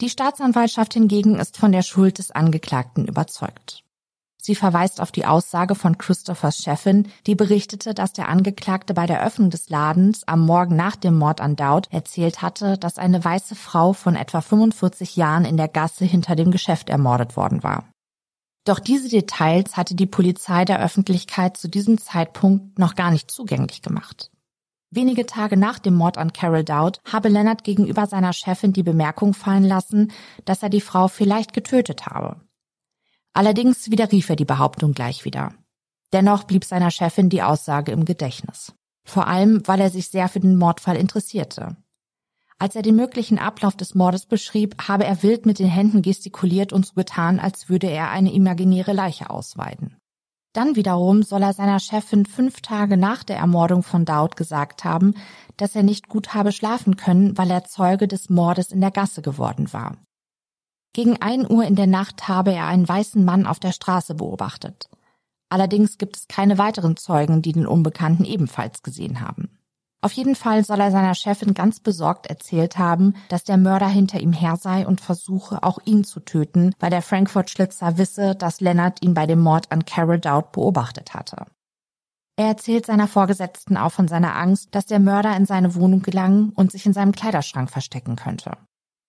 Die 0.00 0.10
Staatsanwaltschaft 0.10 0.92
hingegen 0.94 1.38
ist 1.38 1.56
von 1.56 1.70
der 1.70 1.82
Schuld 1.82 2.18
des 2.18 2.32
Angeklagten 2.32 3.06
überzeugt. 3.06 3.84
Sie 4.42 4.56
verweist 4.56 5.00
auf 5.00 5.12
die 5.12 5.24
Aussage 5.24 5.76
von 5.76 5.98
Christophers 5.98 6.58
Chefin, 6.58 7.06
die 7.28 7.36
berichtete, 7.36 7.94
dass 7.94 8.12
der 8.12 8.28
Angeklagte 8.28 8.92
bei 8.92 9.06
der 9.06 9.24
Öffnung 9.24 9.50
des 9.50 9.70
Ladens 9.70 10.26
am 10.26 10.44
Morgen 10.44 10.74
nach 10.74 10.96
dem 10.96 11.16
Mord 11.16 11.40
an 11.40 11.54
Dowd 11.54 11.88
erzählt 11.92 12.42
hatte, 12.42 12.76
dass 12.76 12.98
eine 12.98 13.24
weiße 13.24 13.54
Frau 13.54 13.92
von 13.92 14.16
etwa 14.16 14.40
45 14.40 15.14
Jahren 15.14 15.44
in 15.44 15.56
der 15.56 15.68
Gasse 15.68 16.04
hinter 16.04 16.34
dem 16.34 16.50
Geschäft 16.50 16.90
ermordet 16.90 17.36
worden 17.36 17.62
war. 17.62 17.84
Doch 18.66 18.80
diese 18.80 19.08
Details 19.08 19.76
hatte 19.76 19.94
die 19.94 20.06
Polizei 20.06 20.64
der 20.64 20.82
Öffentlichkeit 20.82 21.56
zu 21.56 21.68
diesem 21.68 21.98
Zeitpunkt 21.98 22.80
noch 22.80 22.96
gar 22.96 23.12
nicht 23.12 23.30
zugänglich 23.30 23.80
gemacht. 23.80 24.32
Wenige 24.90 25.24
Tage 25.24 25.56
nach 25.56 25.78
dem 25.78 25.94
Mord 25.94 26.18
an 26.18 26.32
Carol 26.32 26.64
Dowd 26.64 26.98
habe 27.04 27.28
Leonard 27.28 27.62
gegenüber 27.62 28.06
seiner 28.06 28.32
Chefin 28.32 28.72
die 28.72 28.82
Bemerkung 28.82 29.34
fallen 29.34 29.62
lassen, 29.62 30.10
dass 30.44 30.64
er 30.64 30.68
die 30.68 30.80
Frau 30.80 31.06
vielleicht 31.06 31.52
getötet 31.52 32.06
habe. 32.06 32.40
Allerdings 33.32 33.90
widerrief 33.90 34.28
er 34.30 34.36
die 34.36 34.44
Behauptung 34.44 34.94
gleich 34.94 35.24
wieder. 35.24 35.54
Dennoch 36.12 36.44
blieb 36.44 36.64
seiner 36.64 36.90
Chefin 36.90 37.28
die 37.28 37.42
Aussage 37.42 37.92
im 37.92 38.04
Gedächtnis. 38.04 38.72
Vor 39.04 39.28
allem, 39.28 39.62
weil 39.68 39.80
er 39.80 39.90
sich 39.90 40.08
sehr 40.08 40.28
für 40.28 40.40
den 40.40 40.56
Mordfall 40.56 40.96
interessierte. 40.96 41.76
Als 42.58 42.74
er 42.74 42.82
den 42.82 42.96
möglichen 42.96 43.38
Ablauf 43.38 43.76
des 43.76 43.94
Mordes 43.94 44.24
beschrieb, 44.24 44.88
habe 44.88 45.04
er 45.04 45.22
wild 45.22 45.44
mit 45.44 45.58
den 45.58 45.68
Händen 45.68 46.00
gestikuliert 46.00 46.72
und 46.72 46.86
so 46.86 46.94
getan, 46.94 47.38
als 47.38 47.68
würde 47.68 47.88
er 47.88 48.10
eine 48.10 48.32
imaginäre 48.32 48.92
Leiche 48.92 49.28
ausweiden. 49.28 49.96
Dann 50.54 50.74
wiederum 50.74 51.22
soll 51.22 51.42
er 51.42 51.52
seiner 51.52 51.80
Chefin 51.80 52.24
fünf 52.24 52.62
Tage 52.62 52.96
nach 52.96 53.24
der 53.24 53.36
Ermordung 53.36 53.82
von 53.82 54.06
Dowd 54.06 54.36
gesagt 54.36 54.84
haben, 54.84 55.12
dass 55.58 55.76
er 55.76 55.82
nicht 55.82 56.08
gut 56.08 56.32
habe 56.32 56.50
schlafen 56.50 56.96
können, 56.96 57.36
weil 57.36 57.50
er 57.50 57.64
Zeuge 57.64 58.08
des 58.08 58.30
Mordes 58.30 58.72
in 58.72 58.80
der 58.80 58.90
Gasse 58.90 59.20
geworden 59.20 59.70
war. 59.74 59.98
Gegen 60.94 61.20
ein 61.20 61.46
Uhr 61.50 61.64
in 61.64 61.74
der 61.74 61.86
Nacht 61.86 62.26
habe 62.26 62.54
er 62.54 62.68
einen 62.68 62.88
weißen 62.88 63.22
Mann 63.22 63.46
auf 63.46 63.60
der 63.60 63.72
Straße 63.72 64.14
beobachtet. 64.14 64.88
Allerdings 65.50 65.98
gibt 65.98 66.16
es 66.16 66.26
keine 66.26 66.56
weiteren 66.56 66.96
Zeugen, 66.96 67.42
die 67.42 67.52
den 67.52 67.66
Unbekannten 67.66 68.24
ebenfalls 68.24 68.82
gesehen 68.82 69.20
haben. 69.20 69.55
Auf 70.02 70.12
jeden 70.12 70.34
Fall 70.34 70.64
soll 70.64 70.80
er 70.80 70.90
seiner 70.90 71.14
Chefin 71.14 71.54
ganz 71.54 71.80
besorgt 71.80 72.26
erzählt 72.26 72.78
haben, 72.78 73.14
dass 73.28 73.44
der 73.44 73.56
Mörder 73.56 73.88
hinter 73.88 74.20
ihm 74.20 74.32
her 74.32 74.56
sei 74.56 74.86
und 74.86 75.00
versuche, 75.00 75.62
auch 75.62 75.78
ihn 75.84 76.04
zu 76.04 76.20
töten, 76.20 76.74
weil 76.78 76.90
der 76.90 77.02
Frankfurt-Schlitzer 77.02 77.98
wisse, 77.98 78.34
dass 78.34 78.60
Leonard 78.60 79.02
ihn 79.02 79.14
bei 79.14 79.26
dem 79.26 79.40
Mord 79.40 79.72
an 79.72 79.84
Carol 79.84 80.20
Dowd 80.20 80.48
beobachtet 80.52 81.14
hatte. 81.14 81.46
Er 82.38 82.48
erzählt 82.48 82.84
seiner 82.84 83.08
Vorgesetzten 83.08 83.78
auch 83.78 83.92
von 83.92 84.08
seiner 84.08 84.36
Angst, 84.36 84.68
dass 84.72 84.84
der 84.84 85.00
Mörder 85.00 85.34
in 85.36 85.46
seine 85.46 85.74
Wohnung 85.74 86.02
gelangen 86.02 86.50
und 86.50 86.70
sich 86.70 86.84
in 86.84 86.92
seinem 86.92 87.12
Kleiderschrank 87.12 87.70
verstecken 87.70 88.16
könnte. 88.16 88.58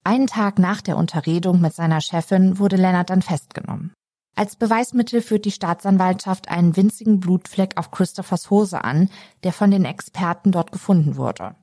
Einen 0.05 0.27
Tag 0.27 0.57
nach 0.57 0.81
der 0.81 0.95
Unterredung 0.95 1.59
mit 1.59 1.73
seiner 1.73 1.99
Chefin 1.99 2.59
wurde 2.59 2.77
Leonard 2.77 3.09
dann 3.09 3.21
festgenommen. 3.21 3.91
Als 4.37 4.55
Beweismittel 4.55 5.23
führt 5.23 5.45
die 5.45 5.51
Staatsanwaltschaft 5.51 6.47
einen 6.47 6.77
winzigen 6.77 7.19
Blutfleck 7.19 7.75
auf 7.75 7.89
Christophers 7.89 8.51
Hose 8.51 8.83
an, 8.83 9.09
der 9.43 9.51
von 9.51 9.71
den 9.71 9.83
Experten 9.83 10.51
dort 10.51 10.71
gefunden 10.71 11.15
wurde. 11.15 11.55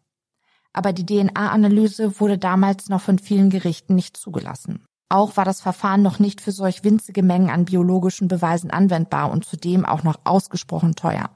Aber 0.72 0.92
die 0.92 1.06
DNA-Analyse 1.06 2.18
wurde 2.18 2.36
damals 2.36 2.88
noch 2.88 3.00
von 3.00 3.20
vielen 3.20 3.48
Gerichten 3.48 3.94
nicht 3.94 4.16
zugelassen. 4.16 4.84
Auch 5.08 5.36
war 5.36 5.44
das 5.44 5.60
Verfahren 5.60 6.02
noch 6.02 6.18
nicht 6.18 6.40
für 6.40 6.50
solch 6.50 6.82
winzige 6.82 7.22
Mengen 7.22 7.48
an 7.48 7.64
biologischen 7.64 8.26
Beweisen 8.26 8.72
anwendbar 8.72 9.30
und 9.30 9.44
zudem 9.44 9.84
auch 9.86 10.02
noch 10.02 10.22
ausgesprochen 10.24 10.96
teuer. 10.96 11.30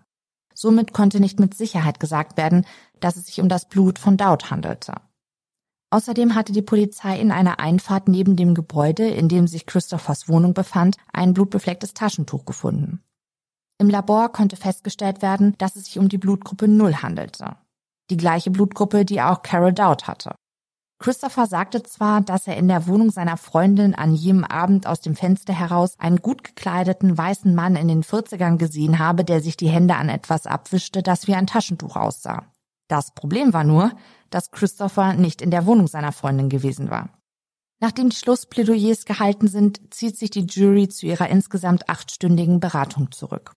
Somit 0.55 0.93
konnte 0.93 1.21
nicht 1.21 1.39
mit 1.39 1.55
Sicherheit 1.55 2.01
gesagt 2.01 2.37
werden, 2.37 2.67
dass 2.99 3.15
es 3.15 3.27
sich 3.27 3.41
um 3.41 3.49
das 3.49 3.69
Blut 3.69 4.01
von 4.01 4.17
Dowd 4.17 4.51
handelte. 4.51 4.95
Außerdem 5.91 6.35
hatte 6.35 6.53
die 6.53 6.63
Polizei 6.63 7.19
in 7.19 7.33
einer 7.33 7.61
Einfahrt 7.61 8.09
neben 8.09 8.37
dem 8.37 8.55
Gebäude, 8.55 9.09
in 9.09 9.29
dem 9.29 9.47
sich 9.47 9.65
Christophers 9.65 10.29
Wohnung 10.29 10.53
befand, 10.53 10.97
ein 11.13 11.33
blutbeflecktes 11.33 11.95
Taschentuch 11.95 12.45
gefunden. 12.45 13.03
Im 13.79 13.89
Labor 13.89 14.31
konnte 14.31 14.57
festgestellt 14.57 15.23
werden, 15.23 15.55
dass 15.59 15.77
es 15.77 15.87
sich 15.87 15.99
um 15.99 16.09
die 16.09 16.19
Blutgruppe 16.19 16.69
Null 16.69 16.97
handelte. 16.97 17.57
Die 18.11 18.17
gleiche 18.17 18.51
Blutgruppe, 18.51 19.05
die 19.05 19.23
auch 19.23 19.43
Carol 19.43 19.73
Dowd 19.73 20.07
hatte. 20.07 20.35
Christopher 21.01 21.47
sagte 21.47 21.85
zwar, 21.85 22.21
dass 22.23 22.49
er 22.49 22.57
in 22.57 22.67
der 22.67 22.89
Wohnung 22.89 23.11
seiner 23.11 23.37
Freundin 23.37 23.95
an 23.95 24.15
jedem 24.15 24.45
Abend 24.45 24.87
aus 24.87 25.01
dem 25.01 25.15
Fenster 25.15 25.53
heraus 25.53 25.95
einen 25.99 26.17
gut 26.17 26.43
gekleideten 26.43 27.17
weißen 27.17 27.55
Mann 27.55 27.77
in 27.77 27.87
den 27.87 28.03
40ern 28.03 28.57
gesehen 28.57 28.99
habe, 28.99 29.25
der 29.25 29.41
sich 29.41 29.57
die 29.57 29.69
Hände 29.69 29.95
an 29.95 30.09
etwas 30.09 30.47
abwischte, 30.47 31.05
das 31.05 31.29
wie 31.29 31.35
ein 31.35 31.47
Taschentuch 31.47 31.95
aussah. 31.95 32.47
Das 32.89 33.15
Problem 33.15 33.53
war 33.53 33.65
nur, 33.65 33.93
dass 34.31 34.51
Christopher 34.51 35.13
nicht 35.13 35.43
in 35.43 35.51
der 35.51 35.67
Wohnung 35.67 35.87
seiner 35.87 36.13
Freundin 36.13 36.49
gewesen 36.49 36.91
war. 36.91 37.11
Nachdem 37.81 38.09
die 38.09 38.17
Schlussplädoyers 38.17 39.05
gehalten 39.05 39.47
sind, 39.47 39.95
zieht 39.95 40.19
sich 40.19 40.31
die 40.31 40.47
Jury 40.47 40.89
zu 40.89 41.07
ihrer 41.07 41.29
insgesamt 41.29 41.89
achtstündigen 41.89 42.59
Beratung 42.59 43.13
zurück. 43.13 43.53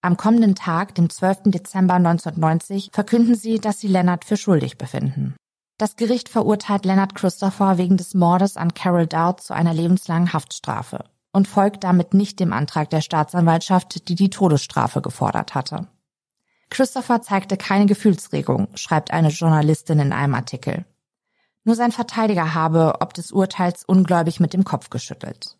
Am 0.00 0.16
kommenden 0.16 0.54
Tag, 0.54 0.94
dem 0.94 1.10
12. 1.10 1.44
Dezember 1.46 1.94
1990, 1.94 2.90
verkünden 2.92 3.34
sie, 3.34 3.58
dass 3.58 3.80
sie 3.80 3.88
Leonard 3.88 4.24
für 4.24 4.36
schuldig 4.36 4.78
befinden. 4.78 5.34
Das 5.78 5.96
Gericht 5.96 6.28
verurteilt 6.28 6.84
Leonard 6.84 7.14
Christopher 7.16 7.78
wegen 7.78 7.96
des 7.96 8.14
Mordes 8.14 8.56
an 8.56 8.74
Carol 8.74 9.06
Dowd 9.06 9.42
zu 9.42 9.54
einer 9.54 9.74
lebenslangen 9.74 10.32
Haftstrafe 10.32 11.04
und 11.32 11.48
folgt 11.48 11.82
damit 11.82 12.14
nicht 12.14 12.38
dem 12.38 12.52
Antrag 12.52 12.90
der 12.90 13.00
Staatsanwaltschaft, 13.00 14.08
die 14.08 14.14
die 14.14 14.30
Todesstrafe 14.30 15.02
gefordert 15.02 15.56
hatte. 15.56 15.88
Christopher 16.74 17.22
zeigte 17.22 17.56
keine 17.56 17.86
Gefühlsregung, 17.86 18.66
schreibt 18.74 19.12
eine 19.12 19.28
Journalistin 19.28 20.00
in 20.00 20.12
einem 20.12 20.34
Artikel. 20.34 20.84
Nur 21.62 21.76
sein 21.76 21.92
Verteidiger 21.92 22.52
habe 22.52 22.96
ob 22.98 23.14
des 23.14 23.30
Urteils 23.30 23.84
ungläubig 23.84 24.40
mit 24.40 24.54
dem 24.54 24.64
Kopf 24.64 24.90
geschüttelt. 24.90 25.56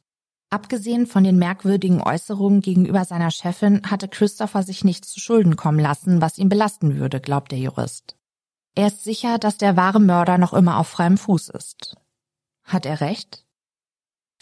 Abgesehen 0.51 1.07
von 1.07 1.23
den 1.23 1.39
merkwürdigen 1.39 2.03
Äußerungen 2.03 2.63
gegenüber 2.63 3.05
seiner 3.05 3.31
Chefin 3.31 3.89
hatte 3.89 4.09
Christopher 4.09 4.65
sich 4.65 4.83
nichts 4.83 5.13
zu 5.13 5.21
Schulden 5.21 5.55
kommen 5.55 5.79
lassen, 5.79 6.21
was 6.21 6.37
ihn 6.37 6.49
belasten 6.49 6.97
würde, 6.97 7.21
glaubt 7.21 7.53
der 7.53 7.61
Jurist. 7.61 8.17
Er 8.75 8.89
ist 8.89 9.05
sicher, 9.05 9.39
dass 9.39 9.57
der 9.57 9.77
wahre 9.77 10.01
Mörder 10.01 10.37
noch 10.37 10.53
immer 10.53 10.79
auf 10.79 10.89
freiem 10.89 11.17
Fuß 11.17 11.51
ist. 11.51 11.97
Hat 12.65 12.87
er 12.87 13.01
recht? 13.01 13.44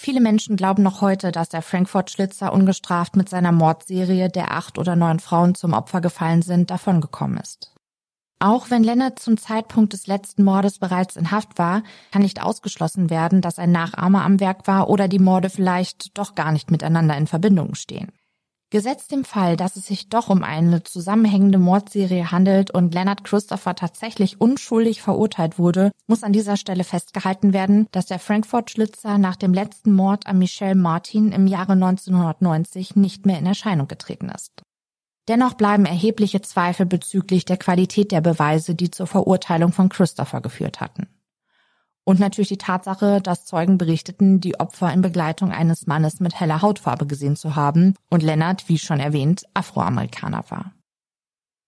Viele 0.05 0.21
Menschen 0.21 0.57
glauben 0.57 0.83
noch 0.83 1.01
heute, 1.01 1.31
dass 1.31 1.49
der 1.49 1.63
Frankfurt-Schlitzer 1.63 2.53
ungestraft 2.53 3.15
mit 3.15 3.29
seiner 3.29 3.53
Mordserie, 3.53 4.29
der 4.29 4.51
acht 4.51 4.77
oder 4.77 4.97
neun 4.97 5.21
Frauen 5.21 5.55
zum 5.55 5.75
Opfer 5.75 6.01
gefallen 6.01 6.43
sind, 6.43 6.73
davongekommen 6.73 7.39
ist. 7.39 7.73
Auch 8.41 8.69
wenn 8.69 8.83
Lennart 8.83 9.21
zum 9.21 9.37
Zeitpunkt 9.37 9.93
des 9.93 10.09
letzten 10.09 10.43
Mordes 10.43 10.81
bereits 10.81 11.15
in 11.15 11.31
Haft 11.31 11.57
war, 11.57 11.85
kann 12.11 12.23
nicht 12.23 12.43
ausgeschlossen 12.43 13.11
werden, 13.11 13.43
dass 13.43 13.61
ein 13.61 13.71
Nachahmer 13.71 14.25
am 14.25 14.41
Werk 14.41 14.67
war 14.67 14.91
oder 14.91 15.07
die 15.07 15.21
Morde 15.21 15.51
vielleicht 15.51 16.19
doch 16.19 16.35
gar 16.35 16.51
nicht 16.51 16.73
miteinander 16.73 17.17
in 17.17 17.29
Verbindung 17.29 17.77
stehen. 17.77 18.11
Gesetzt 18.73 19.13
dem 19.13 19.27
Fall, 19.27 19.59
dass 19.59 19.77
es 19.77 19.85
sich 19.85 20.09
doch 20.09 20.31
um 20.31 20.43
eine 20.43 20.83
zusammenhängende 20.83 21.59
Mordserie 21.59 22.31
handelt 22.31 22.71
und 22.71 22.95
Leonard 22.95 23.23
Christopher 23.23 23.75
tatsächlich 23.75 24.41
unschuldig 24.41 25.03
verurteilt 25.03 25.59
wurde, 25.59 25.91
muss 26.07 26.23
an 26.23 26.33
dieser 26.33 26.57
Stelle 26.57 26.83
festgehalten 26.83 27.53
werden, 27.53 27.87
dass 27.93 28.07
der 28.07 28.19
Frankfurt-Schlitzer 28.19 29.19
nach 29.19 29.37
dem 29.37 29.53
letzten 29.53 29.93
Mord 29.93 30.27
an 30.27 30.39
Michelle 30.39 30.75
Martin 30.75 31.33
im 31.33 31.47
Jahre 31.47 31.73
1990 31.73 32.97
nicht 32.97 33.27
mehr 33.27 33.39
in 33.39 33.45
Erscheinung 33.45 33.89
getreten 33.89 34.31
ist. 34.31 34.63
Dennoch 35.29 35.53
bleiben 35.53 35.85
erhebliche 35.85 36.41
Zweifel 36.41 36.87
bezüglich 36.87 37.45
der 37.45 37.59
Qualität 37.59 38.11
der 38.11 38.23
Beweise, 38.23 38.75
die 38.75 38.91
zur 38.91 39.07
Verurteilung 39.07 39.73
von 39.73 39.91
Christopher 39.91 40.41
geführt 40.41 40.81
hatten. 40.81 41.09
Und 42.05 42.19
natürlich 42.19 42.49
die 42.49 42.59
Tatsache, 42.59 43.21
dass 43.21 43.45
Zeugen 43.45 43.79
berichteten, 43.79 44.41
die 44.41 44.59
Opfer 44.59 44.93
in 44.93 45.03
Begleitung 45.03 45.53
eines 45.53 45.87
Mannes 45.87 46.19
mit 46.19 46.39
heller 46.39 46.61
Hautfarbe 46.61 47.07
gesehen 47.07 47.37
zu 47.37 47.55
haben 47.55 47.95
und 48.11 48.23
Lennart, 48.23 48.69
wie 48.69 48.79
schon 48.79 48.99
erwähnt, 48.99 49.45
Afroamerikaner 49.55 50.45
war. 50.49 50.73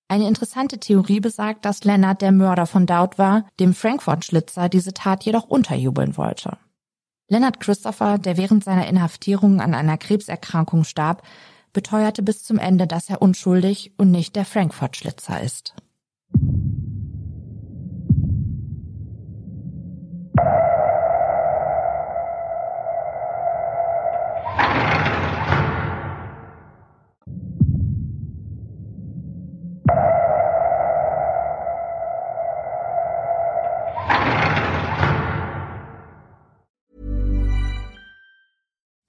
Eine 0.09 0.29
interessante 0.29 0.79
Theorie 0.79 1.21
besagt, 1.21 1.65
dass 1.65 1.85
Lennart 1.85 2.21
der 2.21 2.33
Mörder 2.33 2.67
von 2.67 2.87
Dowd 2.87 3.17
war, 3.17 3.47
dem 3.59 3.75
Frankfurt-Schlitzer 3.75 4.69
diese 4.69 4.93
Tat 4.93 5.25
jedoch 5.25 5.45
unterjubeln 5.45 6.17
wollte. 6.17 6.59
Lennart 7.29 7.59
Christopher, 7.59 8.19
der 8.19 8.37
während 8.37 8.65
seiner 8.65 8.87
Inhaftierung 8.87 9.61
an 9.61 9.73
einer 9.75 9.97
Krebserkrankung 9.97 10.85
starb, 10.85 11.23
beteuerte 11.73 12.23
bis 12.23 12.45
zum 12.45 12.59
Ende, 12.59 12.87
dass 12.87 13.09
er 13.09 13.23
unschuldig 13.23 13.93
und 13.97 14.11
nicht 14.11 14.37
der 14.37 14.45
Frankfurt-Schlitzer 14.45 15.41
ist. 15.41 15.75